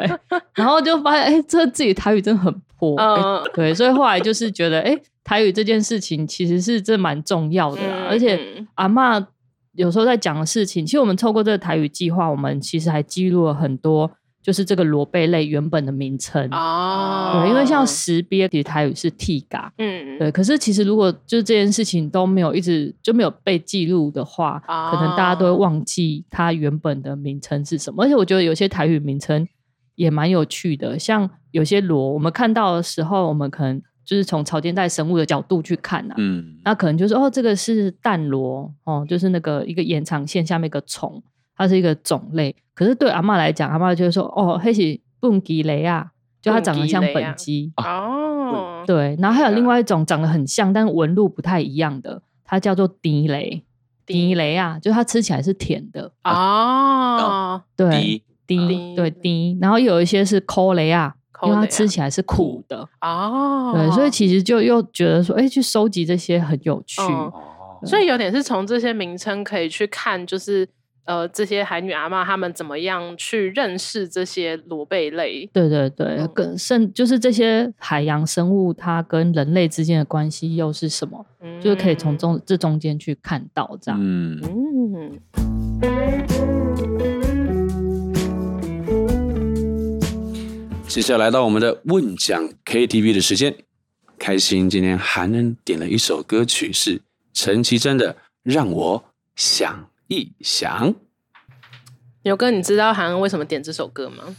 [0.53, 2.95] 然后就发现哎、欸，这自己台语真的很破。
[2.99, 4.91] 嗯、欸，对，所以后来就是觉得哎。
[4.91, 9.25] 欸台语这件事情其实是这蛮重要的啦，嗯、而且阿嬷
[9.73, 14.11] 有时候在讲的事情，其实我们透过这个台语计划，我们其实还记录了很多，
[14.41, 17.39] 就是这个螺贝类原本的名称哦。
[17.41, 20.29] 对，因为像石鳖，其实台语是 T 嘎，嗯，对。
[20.29, 28.03] 可是其实如果就是这件事情都没有一直就没有被记录的话，哦、可能大家都会忘记它原本的名称是什么。
[28.03, 29.47] 而且我觉得有些台语名称
[29.95, 33.81] 也蛮有趣的，像有些螺，我们看到的时候，我们可能。
[34.05, 41.23] 就是从草间带生物的角度去看啊，嗯，那可能就是哦，这个是蛋螺哦，就是那个一个延长线下面一个虫，
[41.55, 42.55] 它是一个种类。
[42.73, 49.15] 可是对阿嬷来讲，阿嬷就会说哦，黑是蹦吉雷啊，就它长得像本鸡哦，对。
[49.19, 53.63] 然后还有另外一种长得很像，但纹路不太一样的，它叫做迪雷，
[54.05, 61.15] 迪雷啊，就它吃起来是甜的哦，对，迪对迪，然后有一些是抠雷啊。
[61.45, 62.87] 因为它吃起来是苦的。
[63.01, 67.01] 哦，对，所以其实就又觉得说，哎，去收集这些很有趣，
[67.85, 70.67] 所以有点是从这些名称可以去看，就是
[71.05, 75.49] 呃，这些海女阿妈他们怎么样去认识这些螺贝类？
[75.51, 81.25] 对对对，跟甚就是这些海洋生物，它跟人类之间的关系又是什么？
[81.61, 83.99] 就是可以从中这中间去看到这样。
[84.01, 84.39] 嗯。
[85.81, 86.72] 嗯。
[90.93, 93.55] 接下来到我们的问讲 KTV 的时间，
[94.19, 97.01] 开心今天涵恩点了一首歌曲，是
[97.33, 98.13] 陈绮贞的
[98.43, 99.03] 《让我
[99.35, 100.93] 想一想》。
[102.21, 104.35] 牛哥，你知道涵恩为什么点这首歌吗？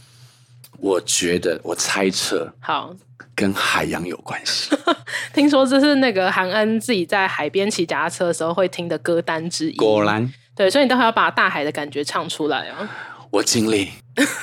[0.79, 2.95] 我觉得，我猜测，好，
[3.35, 4.73] 跟海洋有关系。
[5.35, 9.75] 听说这是那个涵恩自己在海边骑脚踏车的时候会听的歌单之一。
[9.75, 12.87] 果然，对，所以你待会要把大海的感觉唱出来哦。
[13.29, 13.89] 我尽力，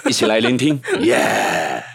[0.06, 1.91] 一起来聆听， 耶、yeah!！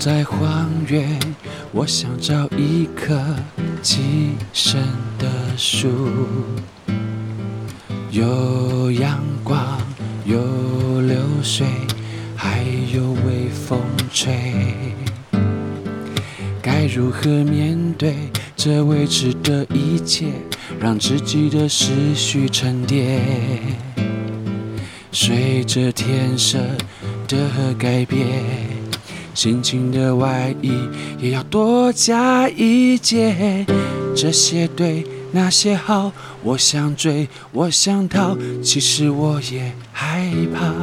[0.00, 1.20] 在荒原，
[1.72, 3.22] 我想找一棵
[3.82, 3.98] 栖
[4.50, 4.82] 身
[5.18, 5.28] 的
[5.58, 5.90] 树，
[8.10, 9.78] 有阳光，
[10.24, 11.66] 有流水，
[12.34, 13.78] 还有微风
[14.10, 14.74] 吹。
[16.62, 18.14] 该如何面对
[18.56, 20.32] 这未知的一切？
[20.80, 23.20] 让自己的思绪沉淀，
[25.12, 26.58] 随着天色
[27.28, 28.79] 的改变。
[29.42, 30.70] 心情的外衣
[31.18, 33.64] 也要多加一件，
[34.14, 36.12] 这些对那些好，
[36.42, 40.74] 我想追，我想逃，其实我也害怕。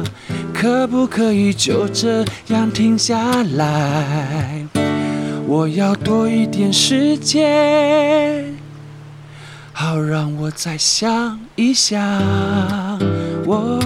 [0.52, 4.66] 可不可以就这样停下来？
[5.46, 8.56] 我要多一点时间，
[9.72, 11.96] 好让我再想一想。
[13.46, 13.78] 我，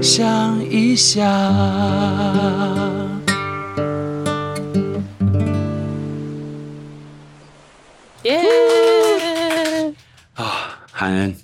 [0.00, 1.28] 想一想。
[11.10, 11.36] 啊，韩恩，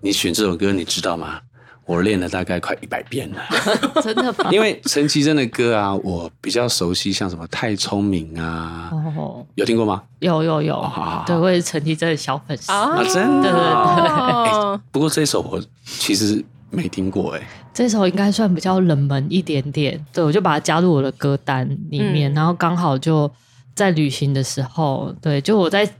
[0.00, 1.40] 你选这首歌你知道吗？
[1.84, 3.42] 我练了大概快一百遍了，
[4.04, 4.50] 真的吗？
[4.52, 10.02] 因为陈绮贞的歌啊，我比较熟悉，像什么《太聪明》啊，哦，有听过吗？
[10.18, 13.60] 有有有，哦、对，我也是陈绮贞的小粉丝啊，真的，对对
[14.02, 14.80] 对、哦。
[14.92, 23.30] 不过这首我其实没听过，哎，这首应该算比较冷门一点点，对，我就把它加入我的歌单里面，嗯、然后刚好就
[23.74, 25.90] 在旅行的时候，对，就我在。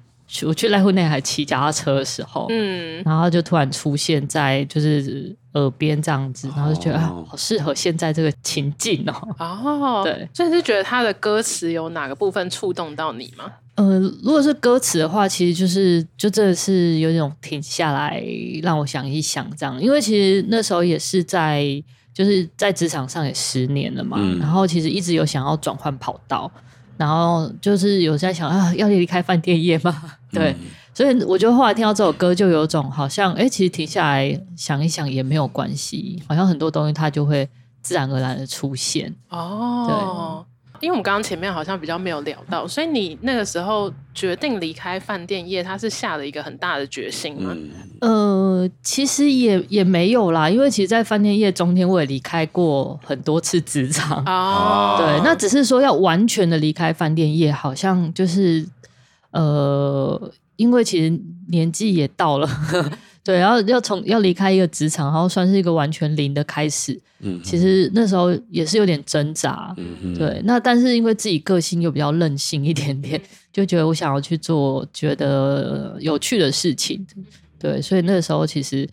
[0.45, 9.15] 我去濑户内海骑脚踏车的时候，嗯，然后就突然出现在就是耳边这样子，然后就觉得、哦、啊，好适合现在这个情境哦。
[9.39, 13.51] 哦， 对，所以是觉得他的歌词有哪个部分触动到你吗？
[13.77, 18.23] 呃，如果是歌词的话，其实就是就真的是有种停下来
[18.63, 21.65] 让我想一想这样，因为其实那时候也是在
[22.13, 26.51] 就是在职场上也十年了嘛，嗯、然后其实一直有想要转换跑道。
[26.97, 30.15] 然后就是有在想啊，要离开饭店业吗？
[30.31, 37.49] 对，嗯、所以我觉得后来听到这首歌，就有种好像，哎，其实停下来想一想也没有关系，好像很多东西它就会
[37.83, 39.15] 自然而然的出现。
[39.31, 40.49] 哦，对。
[40.81, 47.53] 因为我们刚刚前面好像比较没有聊到，所以你那个时候决定离开饭店业，他是下了一个很大的决心吗？
[48.01, 54.23] 呃，其实也也没有啦，因为其实，在饭店业中间，我也离开过很多次职场。
[54.25, 58.65] 哦，对，那只是说要完全的离开饭店业，好像就是
[59.39, 62.49] 呃，因为其实年纪也到了。
[63.23, 66.99] 对，然后要从要离开一个职场，然后算是一个完全零的开始。
[67.21, 69.75] 嗯，其实那时候也是有点挣扎。
[70.17, 70.41] 对。
[70.45, 73.21] 那但是因为自己个性又比较任性一点点，
[73.53, 77.07] 就觉得我想要去做觉得有趣的事情。
[77.59, 78.89] 对，所以那个时候其实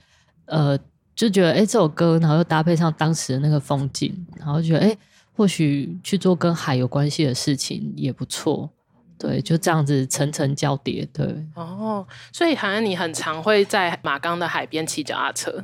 [0.48, 0.78] 呃
[1.16, 4.98] 就觉得，哎，这首歌，然后又搭配上当时的那个风景，然后觉得，哎，
[5.34, 8.70] 或许去做跟海有关系的事情也不错。
[9.18, 11.08] 对，就这样子层层交叠。
[11.14, 15.64] 对，哦，所以好像你很常会在马岗的海边骑脚踏车。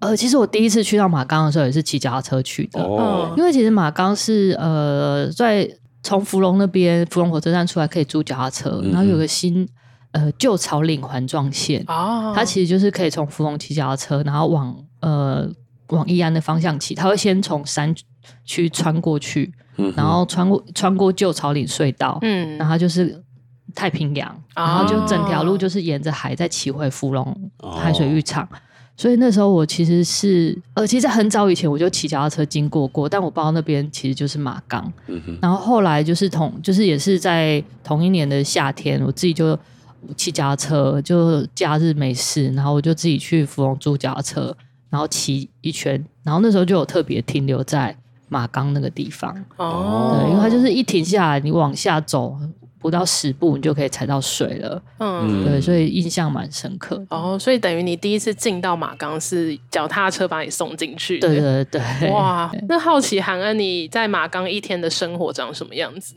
[0.00, 2.82] 呃，其实我第一次去到马岗的时候也是骑脚踏车去的。
[2.82, 5.68] 哦，因为其实马岗是呃，在
[6.02, 9.68] 从芙蓉那边芙蓉火车站出来可以租脚踏车，嗯、然后有个新
[10.12, 11.84] 呃旧草岭环状线。
[11.86, 15.46] 哦，它其实就是可以从芙蓉骑脚踏车，然后往呃
[15.88, 17.94] 往义安的方向骑，它会先从山
[18.44, 19.52] 区穿过去。
[19.96, 23.18] 然后穿过穿过旧草岭隧道，嗯，然后就是
[23.74, 27.50] 太平洋，哦、然后就整条路就是沿着海再骑回芙蓉
[27.80, 28.44] 海水浴场。
[28.44, 28.48] 哦、
[28.94, 34.92] 所以那时候我其实是呃，其实很早以前我就骑脚踏车经过过，但我不知道那边其实就是马岗。
[35.06, 39.58] 嗯、然后后来就是同就是也是在同一年的夏天，我自己就
[40.14, 44.54] 骑脚踏车，就假日没事，然后我就自己去芙蓉租脚踏车，
[44.90, 47.96] 然后骑一圈，然后那时候就有特别停留在。
[48.30, 52.34] 马冈那个地方哦，对，因为它就是一停下来，你往下走
[52.78, 54.82] 不到十步，你就可以踩到水了。
[55.00, 57.04] 嗯，对，所以印象蛮深刻。
[57.10, 61.18] 哦，所以等于你第一次进到马冈是脚踏车把你送进去。
[61.18, 66.14] 对对对，哇，那好奇韩恩你在马冈一天的生活长什么样子？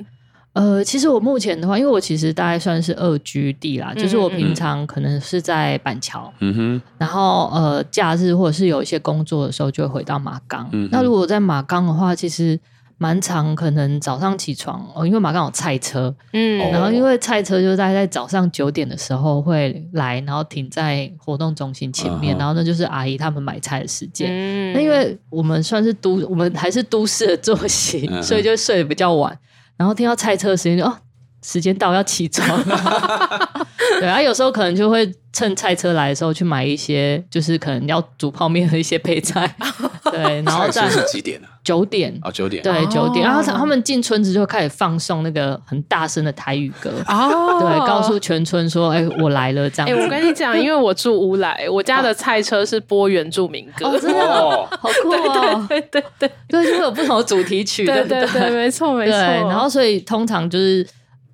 [0.53, 10.69] 呃，其实我目前的话，因为我其实大概算是二居地啦，嗯、就是我平常可能是在板桥，嗯哼，然后呃，假日或者是有一些工作的时候，就会回到马岗。
[10.71, 12.59] 嗯、那如果在马岗的话，其实
[12.99, 22.39] 蛮常，可能早上起床哦，因为马岗有菜车，嗯，然后因为菜车就大概在早上九点的时候会来，然后停在活动中心前面，uh.
[22.39, 24.29] 然后那就是阿姨他们买菜的时间。
[24.31, 28.21] 嗯、那因为我们算是都，我们还是都市的作息，uh.
[28.21, 29.35] 所以就睡得比较晚。
[29.77, 30.97] 然后听到拆车的时间就哦，
[31.43, 32.47] 时间到要起床。
[33.99, 39.55] 对啊，有时候可能就会趁菜车来的时候去买一些，就是可能要煮泡面的一些配菜。
[40.11, 41.47] 对，然后在是几点啊？
[41.63, 42.61] 九点哦，九点。
[42.63, 43.25] 对，九点。
[43.25, 49.89] 然后他们进村子就开始放送那个很大声的台语歌哦，对，告诉全村说：“哎，我来了。”这样。
[49.89, 54.67] 哎，我跟你讲，因为我住乌来，我家的菜车是播原住民歌，真的好
[55.01, 55.65] 酷哦！
[55.69, 59.13] 对对对，对，就会有不同的主题曲，对对对，没错没错。
[59.13, 60.85] 然后所以通常就是。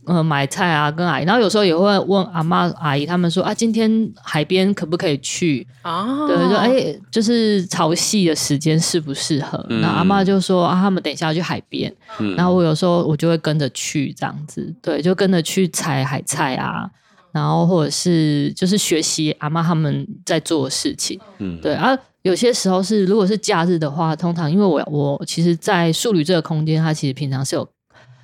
[0.06, 6.26] 呃，买菜啊，跟阿姨，然后有时候也会问阿妈、阿姨他们说啊，今天海边可不可以去啊？
[6.28, 9.64] 对，就哎，就是潮汐的时间适不适合？
[9.70, 16.90] 那、嗯、阿妈就说啊，他们等一下要去海边，嗯、然后我有时候我就会跟着去这样子，对，就跟着去采海菜啊，
[17.32, 21.98] 然后或者是就是学习阿妈他们在做的事情，嗯，对啊。
[22.24, 27.66] 有些时候是如果是假日的话，通常因为我我其实，在素旅这个空间，它其实平常是有，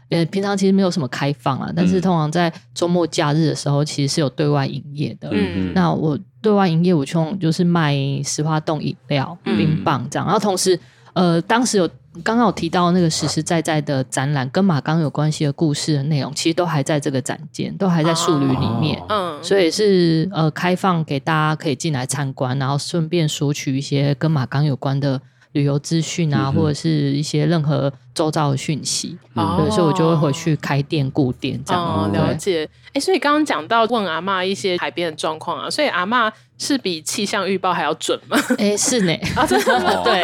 [0.10, 5.30] 呃，平常其实没有什么开放啊，但是通常在周末假日的时候，其实是有对外营业的。
[5.32, 10.80] 嗯，那我对外营业，我从就是卖石花冻饮料、冰棒这样，然后同时，
[11.14, 11.90] 呃，当时有。
[12.24, 18.98] 刚刚有提到那个实实在在的展览，跟马刚有关系的故事的内容，其实都还在这个展间，都还在树旅里面。
[19.10, 25.22] 嗯，所以是呃开放给大家可以进来参观，然后顺便索取一些跟马刚有关的
[25.56, 29.18] 旅游资讯啊，嗯、或者是一些任何周遭的讯息。
[29.34, 31.82] 哦、对，所以我就会回去开店顾店这样。
[31.82, 32.70] 哦、了解。
[32.94, 36.32] 哎，所以刚刚讲到问阿嬷一些海边的状况啊，所以阿嬷。
[36.58, 38.38] 是比气象预报还要准吗？
[38.58, 39.14] 哎、欸，是呢。
[39.36, 40.22] 啊，真的 对，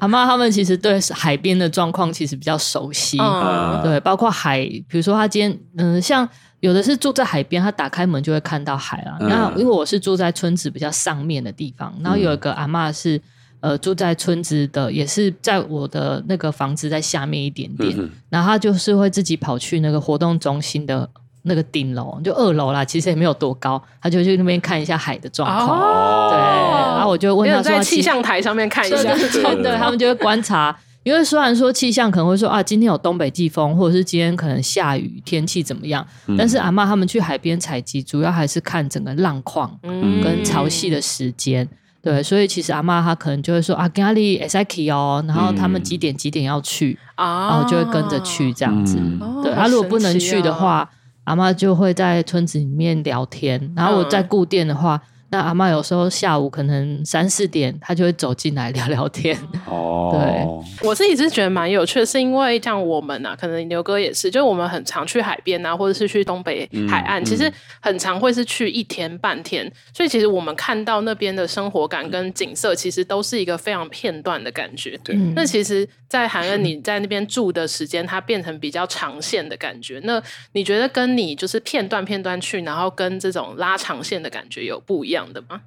[0.00, 3.16] 阿嬷他们其实对海边的状况其实比较熟悉。
[3.20, 9.16] 嗯，对，包括海，比如说他今天，嗯、呃，像有的是住在海边，他打开门就会看到海啊。
[9.20, 13.22] 那、嗯、因为我是住在村子比较上面的地方，然后有一个阿嬷是
[13.60, 21.08] 呃住在村子的，也是在我的那个房子在下面一点点，嗯、然后他就是会自己跑去那个活动中心的。
[21.42, 25.80] 那个顶楼就二楼啦，其实也没有多高，他就去那边看一下海的状况。
[25.80, 29.14] 哦、对，然后我就问他说：“在气象台上面看一下。”
[29.62, 36.06] 对，他们就会观察，因为虽然说气象可能会说啊，今天有东北季风，或者是今天可能下雨，天气怎么样？
[36.26, 39.78] 嗯、但是阿嬷他们去海边采集，主要还是看整个浪况
[40.22, 41.64] 跟潮汐的时间。
[41.64, 41.68] 嗯、
[42.10, 48.96] 对，所以其实阿嬷她可能就会说啊，哪里 exactly 哦，然后他们几点几点要去，嗯、然后就会跟着去这样子。
[48.98, 50.90] 嗯、对，他、啊、如果不能去的话。
[51.24, 54.96] 阿嬷就会在村子里面聊天，然后我在固店的话。
[54.96, 55.00] 嗯
[55.30, 59.36] 那阿妈有时候下午可能三四点，她就会走进来聊聊天。
[59.68, 60.46] 哦，对，
[60.88, 74.98] 我自己是觉得蛮有趣的，是因为像我们啊，可能牛哥也是，就我们很常去海边啊，或者是去东北海岸，嗯、其实很常会是去一天半天，所以其实我们看到那边的生活感跟景色，其实都是一个非常片段的感觉。
[75.04, 80.00] 对，那其实，在韩恩你在那边住的时间，它变成比较长线的感觉。
[80.04, 80.22] 那
[80.52, 85.17] 你觉得跟你就是片段片段去，然后跟这种拉长线的感觉有不一样？
[85.18, 85.60] 样的吗？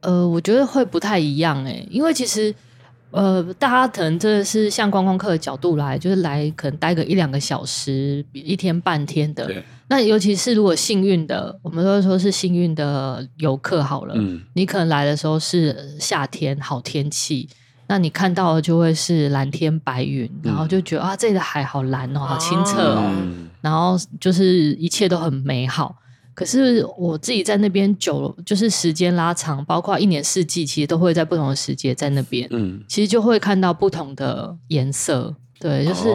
[0.00, 2.54] 呃，我觉得会不太一样哎、欸，因为其实
[3.10, 9.50] 呃，大家可能真的是像观光客的角度来，就是来可能待个一两个小时，一天半天的。
[9.88, 17.48] 那尤其是如果幸运的，我们都说是幸运的游客好了，嗯，你可能来的时候是夏天好天气，
[17.86, 25.96] 那你看到的就会是蓝天白云，嗯、然后就觉得啊，这里的海好蓝哦，好清澈哦，嗯、然后就是一切都很美好。
[26.36, 32.46] 可是我自己在那边久了，就是时间拉长，包括一年四季，其实都会在不同的时节在那边。
[32.50, 35.34] 嗯，其实就会看到不同的颜色。
[35.58, 36.14] 对，就是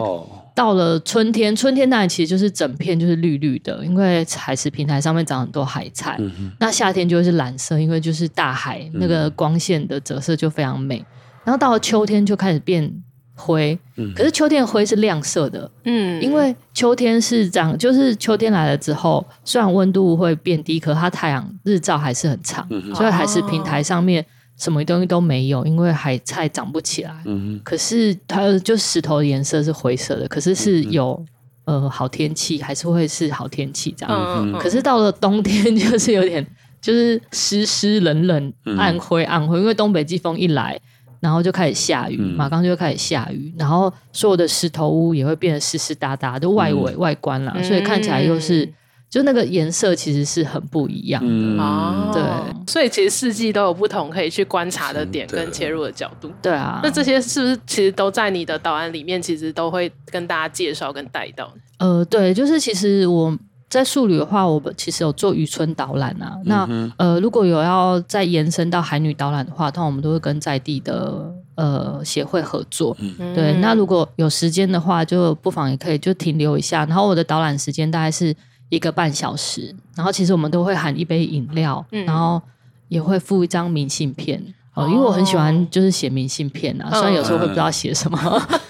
[0.54, 6.16] 到了春天，春天当然其实就是整片就是绿绿的，因为海石平台上面长很多海菜。
[6.20, 6.52] 嗯哼。
[6.60, 11.04] 那夏天就会是蓝色，因为就是大海那个光线的折射就非常美。
[11.44, 13.02] 然后到了秋天就开始变。
[13.42, 13.76] 灰，
[14.14, 24.24] 可是秋天的灰是亮色的，嗯，因为秋天是这样，就是秋天来了之后，虽然温度会变低，可它太阳日照还是很长，嗯、所以还是平台上面
[24.56, 27.12] 什么东西都没有，因为海菜长不起来。
[27.24, 31.20] 嗯，可是它就石头的颜色是灰色的，可是是有、
[31.64, 34.14] 呃好天气，还是会是好天气这样。
[34.38, 36.46] 嗯、可是到了冬天， 就是有点
[36.80, 40.80] 就是湿湿冷冷、暗灰暗灰，因为东北季风一来。
[41.22, 48.68] 然后就开始下雨，马岗就开始下雨，然后所有的石头屋也会变得湿湿哒哒，就外围外观啦，所以看起来又是
[49.08, 52.10] 就那个颜色其实是很不一样的哦。
[52.12, 52.22] 对，
[52.66, 56.28] 所以其实四季都有不同可以去观察的点跟切入的角度。
[56.42, 61.48] 对啊，那这些是不是其实都在你的导案里面，其实都会跟大家介绍跟带到？
[61.78, 63.38] 呃，对，就是其实我。
[63.72, 66.38] 在素旅的话，我们其实有做渔村导览啊。
[66.44, 72.94] 那、嗯、呃，如果有要再延伸到海女导览的话，通常我们都会跟在地的呃协会合作。
[73.00, 76.84] 嗯、对，那如果有时间的话，就不妨也可以就停留一下。
[76.84, 78.36] 然后我的导览时间大概是
[78.68, 79.74] 一个半小时。
[79.96, 82.42] 然后其实我们都会喊一杯饮料，嗯、然后
[82.88, 84.38] 也会附一张明信片。
[84.74, 88.18] 哦，因为我很喜欢就是写明信片啊，虽然有时候会不知道写什么，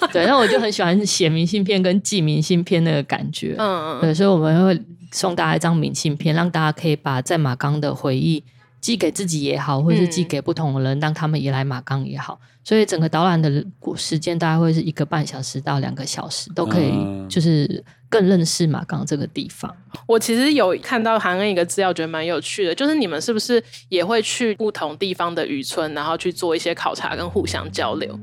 [0.00, 4.82] 嗯、 对，但我就很喜欢写明信片跟寄明信片那个感觉，嗯嗯，对，所以我们会
[5.12, 8.42] 送大家一张明信片，让大家可以把在马钢的回忆
[8.80, 12.40] 寄给自己也好，或者是寄给不同的人，让他们也来马钢也好。
[12.64, 13.64] 所以整个导览的
[13.96, 16.92] 时间大概会是一个半小时到两个小时，都可以
[17.28, 19.72] 就是更认识马钢这个地方。
[20.06, 28.16] 我其实有看到韩恩一个资料，觉得蛮有趣的，就是你们是不是也会去不同地方的渔村，然后去做一些考察跟互相交流？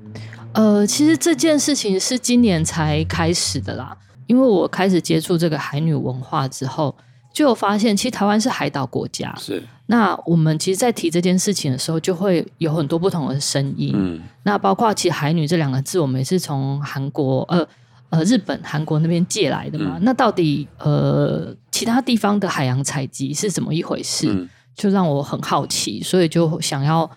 [0.53, 3.95] 呃，其实这件事情是今年才开始的啦，
[4.29, 6.95] 因为我开始接触这个海女文化之后。
[7.31, 9.33] 就有发现，其实台湾是海岛国家。
[9.37, 9.63] 是。
[9.85, 13.93] 那我们其实，在提这件事情的时候，就会有很多不同的声音。
[13.95, 14.19] 嗯。
[14.43, 17.65] 那包括其实“海女”这两个字，我们也是从韩国、呃
[18.09, 19.97] 呃日本、韩国那边借来的嘛。
[19.99, 24.27] 嗯、那到底呃其他地方的海洋采集是怎么一回事？
[24.27, 27.09] 嗯、就让我很好奇，所以就想要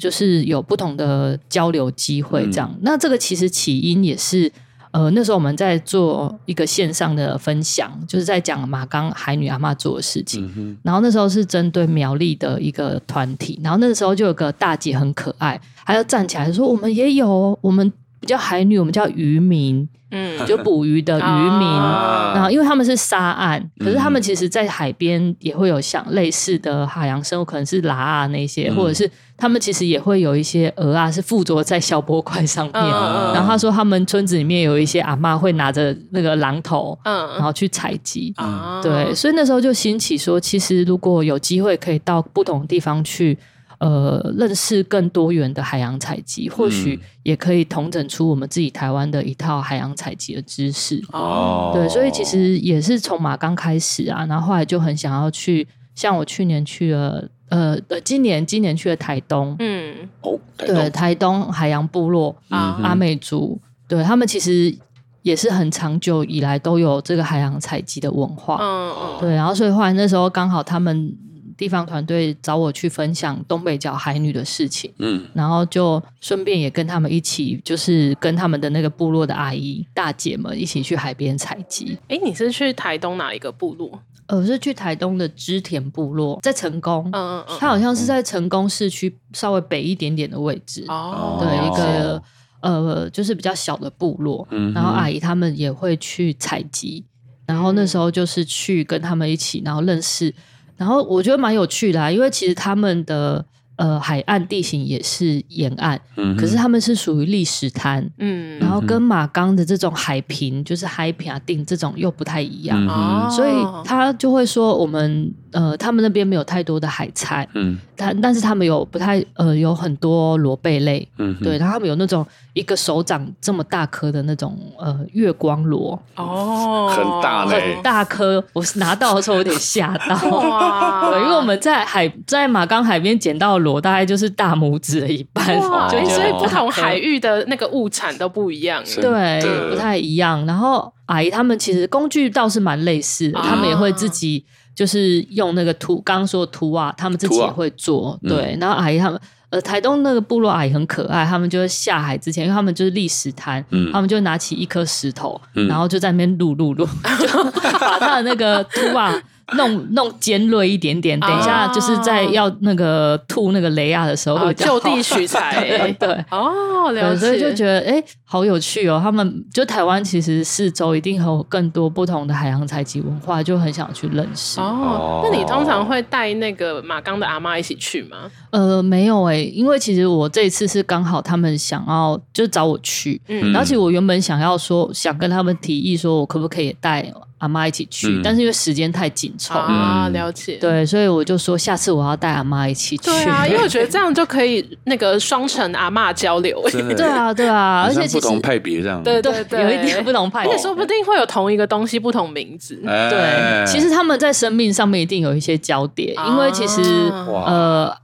[0.00, 2.70] 就是有不同的交流机会这样。
[2.72, 4.50] 嗯、那这个其实起因也是。
[4.98, 10.52] 呃，那时候我们在做一个线上的分享，就是在讲马刚海女阿嬷做的事情。
[10.56, 32.82] 嗯、然后那时候是针对苗栗的一个团体，然后那个时候就有个大姐很可爱，她就站起来说：“我们也有，我们不叫海女，我们叫渔民。”嗯，就捕鱼的渔民，啊、然后因为他们是沙岸，可是他们其实，在海边也会有像类似的海洋生物，可能是喇啊那些，嗯、或者是他们其实也会有一些鹅啊，是附着在小波块上面。
[32.82, 38.32] 啊、然后他说，他们村子里面有一些阿嬷会拿着那个榔头，嗯，然后去采集。
[38.38, 43.36] 嗯、对，所以那时候就兴起说，其实如果有机会可以到不同地方去。
[43.78, 51.00] 呃，认识更多元的海洋采集，或许也可以统整出我们自己台湾的一套海洋采集的知识。
[51.12, 64.76] 哦，对，所以其实也是从马岗开始啊，然后后来就很想要去，像我去年去了，呃呃，今年今年去了台东，嗯，哦，对，台东海洋部落啊，阿美族，对他们其实
[65.22, 71.16] 也是很长久以来都有这个海洋采集的文化，嗯嗯，对，然后所以后来那时候刚好他们。
[71.58, 81.98] 地方团队找我去分享东北角海女的事情，嗯，然后就顺便也跟他们一起，就是跟他们的那个部落的阿姨大姐们一起去海边采集。
[82.06, 84.00] 哎，你是去台东哪一个部落？
[84.28, 92.22] 呃，是去台东的织田部落，在成功，嗯嗯嗯，它好像是在成功市区稍微北一点点的位置，哦，的，一个
[92.60, 97.04] 呃，就是比较小的部落，嗯，然后阿姨他们也会去采集，
[97.46, 100.32] 然后那时候就是去跟他们一起，然后认识。
[100.78, 103.44] 然后我觉得蛮有趣的啊，因为其实他们的。
[103.78, 113.52] 呃，海岸地形也是沿岸，嗯、可是他们是属于砾石滩，嗯，然后跟马钢的这种海平，就是海平啊定这种又不太一样，嗯、所以
[113.84, 130.16] 他就会说我们呃，他们那边没有太多的海菜，嗯，但但是他们有不太呃有很多螺贝类，嗯，对，然后他们有那种一个手掌这么大颗的那种呃月光螺，哦，很大嘞，很大颗，我拿到的时候有点吓到，
[131.10, 135.88] 对，因为我们在海在马冈海边捡到螺大概就是大拇指的一半，哇。
[135.88, 139.40] 所以不同海域的那个物产都不一样，对，
[139.70, 140.44] 不太一样。
[140.46, 144.44] 然后阿姨他们其实工具倒是蛮类似他们也会自己
[144.78, 148.12] 就是用那个图，刚刚说的图啊，他们自己也会做。
[148.12, 149.20] 啊、对，然后阿姨他们
[149.50, 156.86] 呃台东那个部落阿姨很可爱，他们就是下海之前，因为他们就是立石滩，嗯、他们就拿起一颗石头，嗯、然后就在那边撸撸撸，
[157.18, 157.44] 就
[157.80, 159.12] 把他的那个图啊。
[159.56, 169.00] 弄弄尖锐一点点，等一下就是在要那个吐那个雷亚的时候会就地取材， 对哦，了解，所以就觉得哎，好有趣哦。
[169.02, 175.22] 他们就台湾其实四周一定有更多不同的海洋采集文化，就很想去认识哦。
[175.24, 178.30] 那你通常会带那个马刚的阿妈一起去吗？
[178.50, 187.10] 呃，没有哎，因为其实我这一次是刚好他们想要就找我去，嗯，然后其实我原本想要说想跟他们提议说，我可不可以带。
[187.38, 190.56] 阿妈一起去，嗯、但是因为时间太紧凑啊，了解。
[190.56, 193.04] 对，所以我就说下次我要带阿妈一起去。
[193.04, 196.60] 对啊， 因为我觉得这样就可以那个双城阿妈交流。
[196.96, 199.02] 对啊，对啊，而且不同派别这样。
[199.02, 202.80] 对对对， 有一点不同派别，而且说不定会有同一个东西不同名字。
[202.86, 207.96] 欸、对，其实他们在生命上面一定有一些交叠，啊、因为其实呃，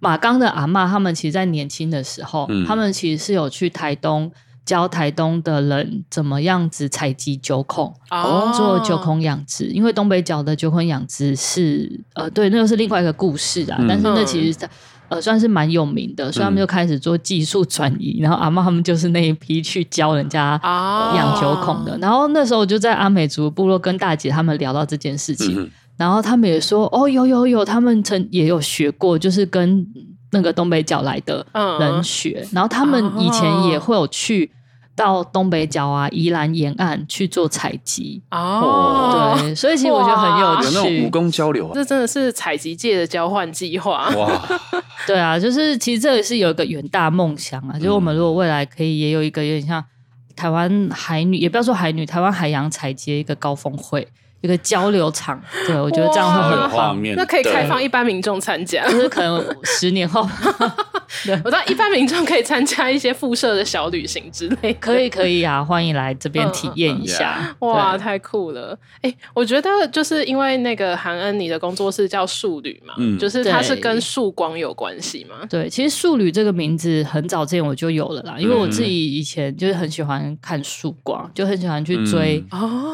[0.00, 4.32] 马刚的阿妈他们其实，在年轻的时候，嗯、他们其实是有去台东。
[4.64, 13.76] 教台东的人怎么样子采集九孔，哦，做九孔养殖，因为东北角的九孔养殖是呃，对，那个是另外一个故事啊。
[13.78, 14.58] 嗯、但是那其实
[15.08, 18.16] 呃算是蛮有名的，所以他们就开始做技术转移。
[18.20, 20.58] 嗯、然后阿嬷他们就是那一批去教人家
[21.14, 21.92] 养九孔的。
[21.92, 29.86] 哦、然后那时候我就在阿美族部落跟大姐他们聊到这件事情，嗯、然后他们也说哦，有有有，他们曾也有学过，就是跟。
[30.34, 31.46] 那个东北角来的
[31.80, 34.50] 人学，嗯、然后他们以前也会有去
[34.94, 39.34] 到东北角啊、宜兰沿岸去做采集哦。
[39.38, 44.60] 对，所以其实我觉得很有趣，有那种武功交流啊，这真的是采集界的交换计划哇！
[45.06, 49.82] 对啊，就是其实这也是有一个远大梦想啊，就是我们如果未来可以也有一个有点像
[50.36, 54.06] 台湾海女，也不要说海女，台湾海洋采集一个高峰会。
[54.44, 57.16] 一个交流场，对，我觉得这样会很画面。
[57.16, 60.20] 那可以开放一般民众参加，就是可能十年后，
[61.42, 67.38] 我知道一般民众可以参加一些附设的小旅行之类，可以可以啊，欢迎来这边体验一下。
[67.40, 68.78] 嗯嗯、哇，太酷了！
[69.00, 75.36] 哎、欸，我觉得就是因为那个韩恩，你的工作室叫树旅嘛，嗯，就是它是跟树光有关系嘛。
[75.48, 82.44] 对，其实树旅这个名字很早之前我就有了啦，因为我自己以前就是很喜欢看树光，就很喜欢去追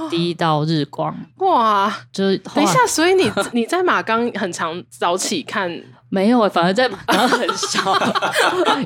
[0.09, 1.13] 第一道日光。
[1.41, 5.71] 嗯、哇，就是等一下， 所以你 你在马钢很常早起看？
[6.11, 7.97] 没有，反而在马钢很少，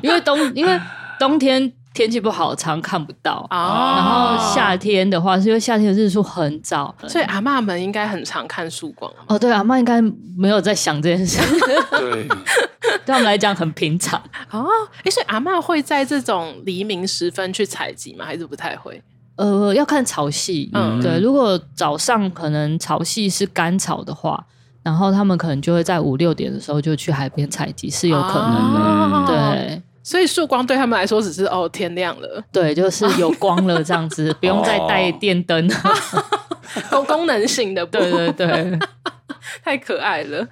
[0.03, 0.79] 因为冬因为
[1.19, 3.47] 冬天天气不好，常看不到。
[3.49, 9.11] 哦，然后夏天的话，是因为夏天的日出很早，所以阿嬷们应该很常看曙光。
[9.25, 9.99] 哦，对，阿嬷应该
[10.37, 11.39] 没有在想这件事。
[11.89, 12.27] 对，对
[13.07, 14.21] 他们来讲很平常。
[14.51, 14.67] 哦，
[15.03, 18.23] 哎，所以阿嬷会在这种黎明时分去采集吗？
[18.23, 19.01] 还是不太会？
[19.35, 20.69] 呃，要看潮汐。
[20.73, 24.45] 嗯，对，如果早上可能潮汐是干潮的话。
[24.85, 28.79] 然后他们可能就会在五六点的时候就去海边采集，是有可能的。
[28.79, 35.67] 哦、对，所以曙光对他们来说只是哦天亮了，对，就是有光了这样子， 不用再带电灯，
[36.91, 38.79] 功功能性的，对对对，
[39.65, 40.47] 太可爱了。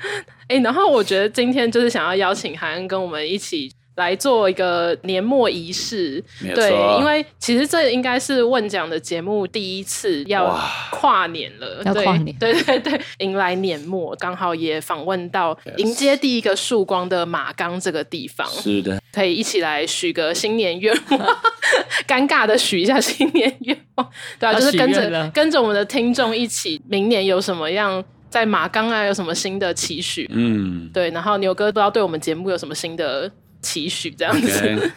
[0.47, 3.71] 哎，然后我觉得今天就是想要邀请韩恩跟我们一起。
[3.95, 6.23] 来做一个年末仪式，
[6.55, 21.19] 对，因为其实这应该是问讲的节目第一次要跨年了，要跨年，对对对，迎来年末，刚好也访问到迎接第一个曙光的马岗这个地方，是的，可以一起来许个新年愿望，
[22.07, 30.27] 尴尬的许一下新年愿望，对啊，就是跟着跟着我们的听众一起，明年有什么样在马岗啊，有什么新的期许？
[30.33, 33.31] 嗯，对，然后牛哥不知道对我们节目有什么新的。
[33.63, 34.91] 期许这样子 Okay.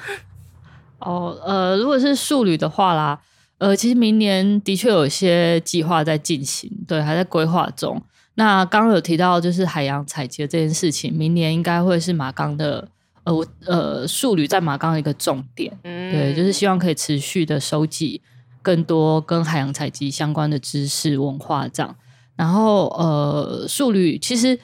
[0.99, 3.21] 哦，呃，如果是曙旅的话啦，
[3.59, 8.03] 呃，其实明年的确有一些计划在进行，对，还在规划中。
[8.35, 12.89] 那刚刚有提到就是海洋采集的这件事情，明年应该会是马钢的，
[13.25, 18.23] 呃，我呃，数旅在马钢的一个重点，嗯，对，就是希望可以持续的收集
[18.63, 21.95] 更多跟海洋采集相关的知识文化这样。
[22.35, 24.59] 然后，呃，数旅其实。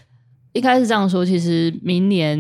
[0.53, 2.39] 应该是这样说，其实明年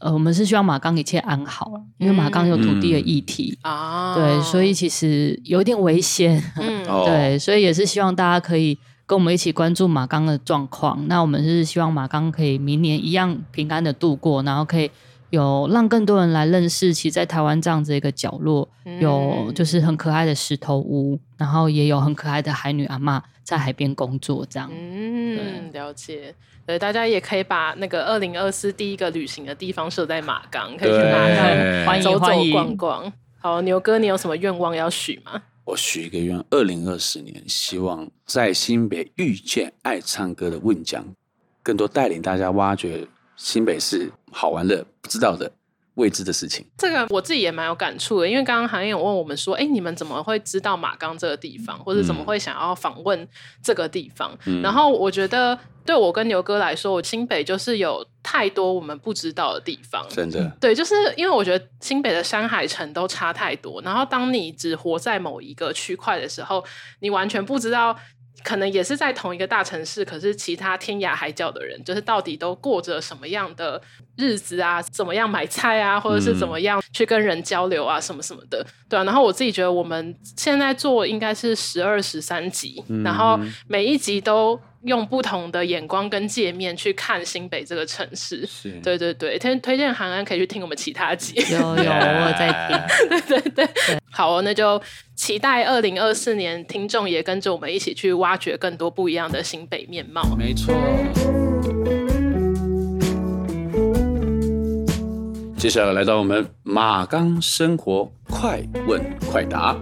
[0.00, 11.06] 呃，我们是希望马钢一切安好，因为马钢有土地的议题啊，嗯、对，所以其实有点危险，嗯、 对，所以也是希望大家可以跟我们一起关注马钢的状况。
[11.08, 14.90] 那我们是希望马钢可以明年一样平安的度过，然后可以
[15.30, 18.68] 有让更多人来认识，其实在台湾这样子一个角落，
[19.00, 26.34] 有就是很可爱的石头屋，然后也有很可爱的海女阿嬷在海边工作，这样，嗯，了解。
[26.66, 33.12] 对，大家也可以把那个二零二四第一个旅行的地方设在马港，可以去马港走走逛逛。
[33.38, 35.42] 好，牛哥，你有什么愿望要许吗？
[35.64, 41.04] 我许一个愿，二零二四年希望在新北遇见爱唱歌的问讲，
[41.62, 43.06] 更多带领大家挖掘
[43.38, 45.50] 新北市好玩的、不知道的。
[45.94, 53.26] 未知的事情，这个我自己也蛮有感触的，因为刚刚韩燕有问我们说，哎，你们怎么会知道马钢这个地方，或者怎么会想要访问
[53.64, 54.30] 这个地方？
[54.46, 66.64] 嗯、然后我觉得，对我跟牛哥来说，我新北就是有太多我们不知道的地方，真的，对，就是因为我觉得新北的山海城都差太多，然后当你只活在某一个区块的时候，
[67.00, 67.98] 你完全不知道。
[68.42, 73.80] 可能也是在同一个大城市，可是其他天涯海角的人，就是到底都过着什么样的
[74.16, 74.80] 日子啊？
[74.82, 75.98] 怎么样买菜啊？
[75.98, 78.00] 或者是怎么样去跟人交流啊？
[78.00, 79.04] 什么什么的，对啊。
[79.04, 84.58] 然后我自己觉得，我们现在做应该是十二、十三集，嗯、然后每一集都。
[84.84, 88.70] 用不同的眼光跟界面去看新北这个城市，是。
[88.82, 93.98] 对对对，推推荐韩安可以去听我们其他集，有有我在听， 对对对，对。
[94.10, 94.80] 好哦，那就
[95.14, 100.74] 期待二零二四年听众也跟着我们一起去挖掘更多不一样的新北面貌，没错。
[105.56, 109.76] 接下来来到我们马岗生活快问快答，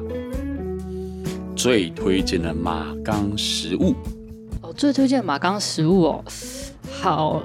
[1.55, 3.94] 最推荐的马岗食物。
[4.76, 6.24] 最推荐马冈食物哦，
[7.00, 7.42] 好，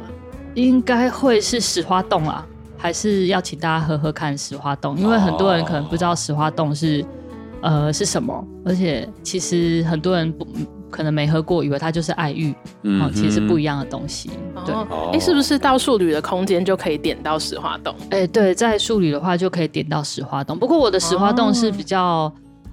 [0.54, 2.46] 应该会是石花洞啊，
[2.78, 7.04] 还是要请大家喝喝看石花洞，因为很多人可能不知道石花洞是
[7.62, 10.46] 呃是什么，而且其实很多人不
[10.90, 12.54] 可能没喝过，以为它就是爱玉，
[12.84, 14.30] 嗯、哦，其实是不一样的东西。
[14.66, 17.96] 对，哎、哦，是不是到树旅的空间就可以点到石花洞？
[18.10, 22.32] 哎，对，在树旅的话就可以点到石花洞，不过我的石花洞是比较。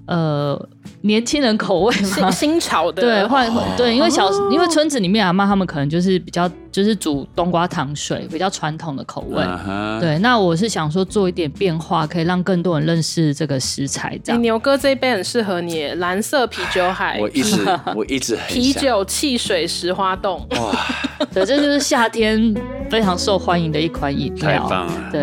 [0.08, 0.68] 哦呃，
[1.02, 3.46] 年轻人口味嘛，新潮的，对，换
[3.76, 9.42] 对，因为小，哦、因为村子里面阿妈他们可能就是比较，就是煮冬瓜糖水，比较传统的口味。
[9.42, 10.00] Uh.
[10.00, 14.18] 对，那我是想说做一点变化，可以让更多人认识这个食材。
[14.24, 17.18] 这样，牛哥这一杯很适合你，蓝色啤酒海。
[17.20, 20.38] 我一直， 我一直很啤酒汽水石花冻。
[20.52, 22.54] 哇，对，这就是夏天
[22.90, 24.50] 非常受欢迎的一款饮料。
[24.50, 25.22] 太棒了，对。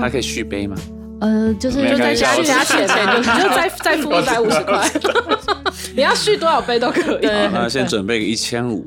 [0.00, 0.76] 它可以续杯吗？
[1.20, 4.90] 呃，就是就在加开玩笑加钱呗，你就再 再付一百五十块，
[5.94, 7.18] 你要续多少杯都可以。
[7.22, 8.84] 那先准备个一千五。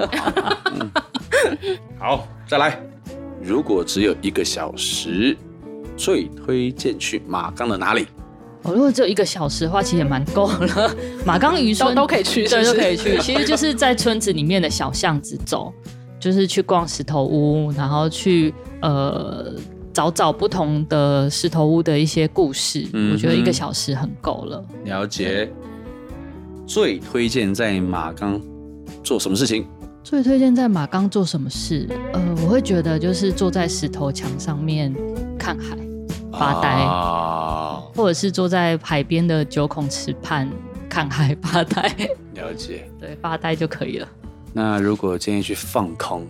[1.99, 2.79] 好，再来。
[3.41, 5.37] 如果只有一个小时，
[5.95, 8.07] 最推荐去马冈的哪里？
[8.63, 10.95] 哦，如果只有一个小时的话，其实也蛮够了。
[11.25, 13.19] 马冈渔村都都可以去是对，都可以去。
[13.19, 15.73] 其实就是在村子里面的小巷子走，
[16.19, 19.53] 就是去逛石头屋，然后去呃
[19.93, 22.87] 找找不同的石头屋的一些故事。
[22.93, 24.65] 嗯我觉得一个小时很够了。
[24.85, 25.51] 了解。
[26.65, 28.41] 最推荐在马冈
[29.03, 29.65] 做什么事情？
[30.03, 31.87] 最推荐在马冈做什么事？
[32.13, 34.93] 呃，我会觉得就是坐在石头墙上面
[35.37, 35.77] 看海
[36.31, 36.69] 发呆。
[36.69, 40.49] 啊，或者是坐在海边的九孔池畔
[40.89, 41.83] 看海发呆，
[42.35, 42.89] 了解。
[42.99, 44.07] 对，发呆就可以了。
[44.53, 46.25] 那如果建议去放空，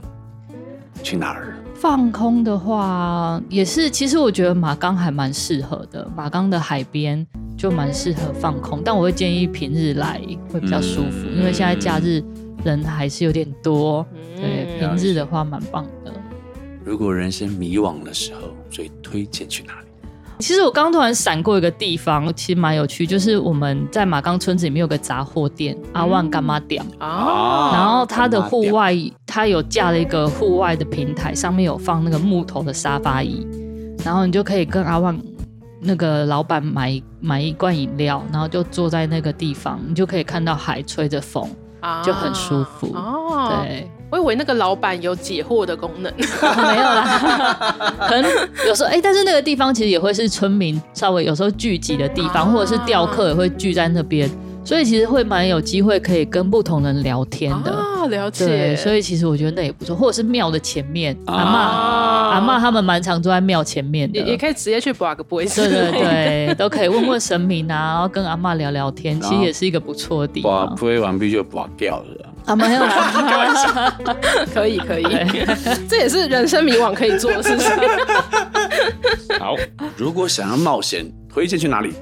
[1.02, 1.58] 去哪儿？
[1.84, 6.10] 放空的话，也是，其实我觉得马钢还蛮适合的。
[6.16, 7.28] 马钢的海边
[7.58, 12.24] 就蛮适合放空，但我会建议平日来会比较舒服，嗯因为现在假日
[12.64, 14.06] 人还是有点多。
[14.38, 16.14] 对，嗯平日的话蛮棒的。
[16.86, 19.88] 如果人生迷惘的时候，最推荐去哪里？
[20.44, 26.86] 其实我刚突然闪过一个地方，其实蛮有趣，就是我们在马冈村子里面有个杂货店，阿万干妈店。
[27.00, 28.94] 啊，然后它的户外，
[29.26, 33.48] 它有架了一个户外的平台，上面有放那个木头的沙发椅，
[34.04, 35.18] 然后你就可以跟阿旺
[35.80, 41.50] 那个老板买买一罐饮料，然后就坐在那个地方，你就可以看到海吹着风，
[42.04, 42.94] 就很舒服。
[42.94, 46.14] 哦，对，我以为那个老板有解惑的功能。
[46.22, 48.32] 没有啦， 可能
[48.68, 54.30] 有时候哎、但是那个地方其实也会是村民稍微有时候聚集的地方，啊或者是钓客也会聚在那边，
[54.64, 57.72] 所以其实会蛮有机会可以跟不同人聊天的。
[57.72, 58.46] 啊，了解。
[58.46, 65.68] 对，所以其实我觉得那也不错，或者是庙的前面，啊阿嬷啊阿嬷他们蛮常坐在庙前面的，也也可以直接去拔个杯子。
[65.68, 66.02] 对对
[66.48, 70.76] 对，都可以问问神明啊，然后跟阿嬷聊聊天，其实也是一个不错的地方把方。
[70.76, 72.30] 推完毕就拔掉了。
[72.46, 73.98] 啊，没有啦，
[74.54, 75.04] 可以可以，
[75.90, 77.70] 这也是人生迷惘可以做的事情。
[79.40, 79.56] 好，
[79.98, 81.94] 如果想要冒险，推荐去哪里？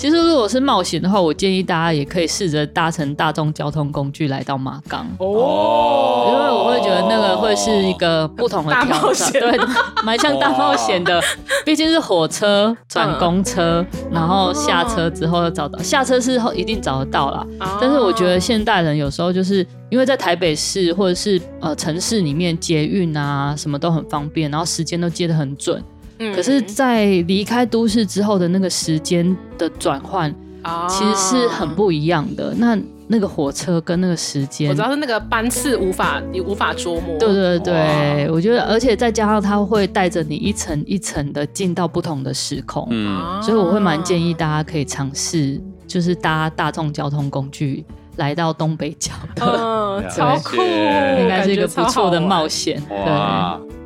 [0.00, 5.06] 其实如果是冒险的话，我建议大家也可以试着搭乘大众交通工具来到马冈。
[5.18, 9.60] 哦因为我会觉得那个会是一个不同的挑险战，对，
[10.02, 11.22] 蛮像大冒险的。
[11.66, 17.46] 毕竟是火车转公车，然后下车之后又找到，下车是后一定找得到啦。
[17.60, 25.84] 哦但是我觉得现代人有时候就是因为在台北市或者是呃城市里面捷运啊什么都很方便，然后时间都接得很准。
[26.20, 32.54] 嗯可是，在离开都市之后的那个时间的转换，啊其实是很不一样的。
[32.56, 37.18] 那那个火车跟那个时间我知，道是那个班次无法你无法捉摸。
[37.18, 47.84] 对对对，我觉得，而且再加上它会带着你一层一层的进到不同的时空，嗯，啊所以我会蛮建议大家可以尝试，就是搭大众交通工具
[48.16, 52.78] 来到东北角的， 嗯，超酷，解应该是一个不错的冒险。
[52.78, 52.86] 险。
[52.88, 53.79] 对，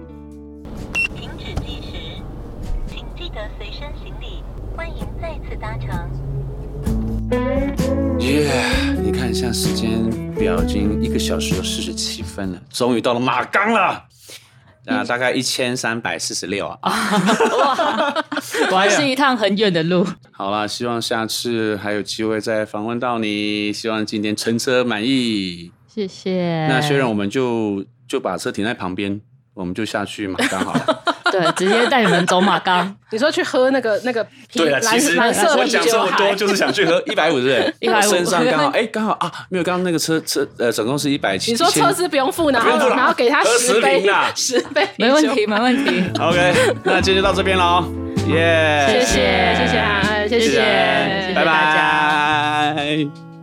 [5.54, 5.88] 次搭乘。
[8.18, 8.50] 耶！
[9.00, 14.04] 你看，一下时间表已经一个小时有四十七分了，终于到了马钢了。
[14.86, 16.78] 啊，大概一千三百四十六啊。
[18.68, 20.04] 果然是一趟很远的路。
[20.32, 23.72] 好啦，希望下次还有机会再访问到你。
[23.72, 25.70] 希望今天乘车满意。
[25.86, 26.66] 谢谢。
[26.68, 29.20] 那虽然我们就就把车停在旁边，
[29.54, 31.02] 我们就下去马刚好了。
[31.32, 32.94] 对，直接带你们走马冈。
[33.10, 41.50] 你说去喝那个那个啤 对啊，其实蓝蓝色啤我讲这么多，就是想去喝一百五，对不对？150身上刚好，哎，刚好啊，没有，刚刚那个车车呃，总共是一百七。
[41.50, 46.04] 你说车资不用付，然后不用付了然后给他十杯十杯没问题，没问题。
[46.20, 47.84] OK，那今天就到这边喽，
[48.28, 48.86] 耶！
[48.88, 52.74] 谢谢，谢谢啊谢谢谢谢，谢谢拜大家。
[52.76, 53.33] 拜。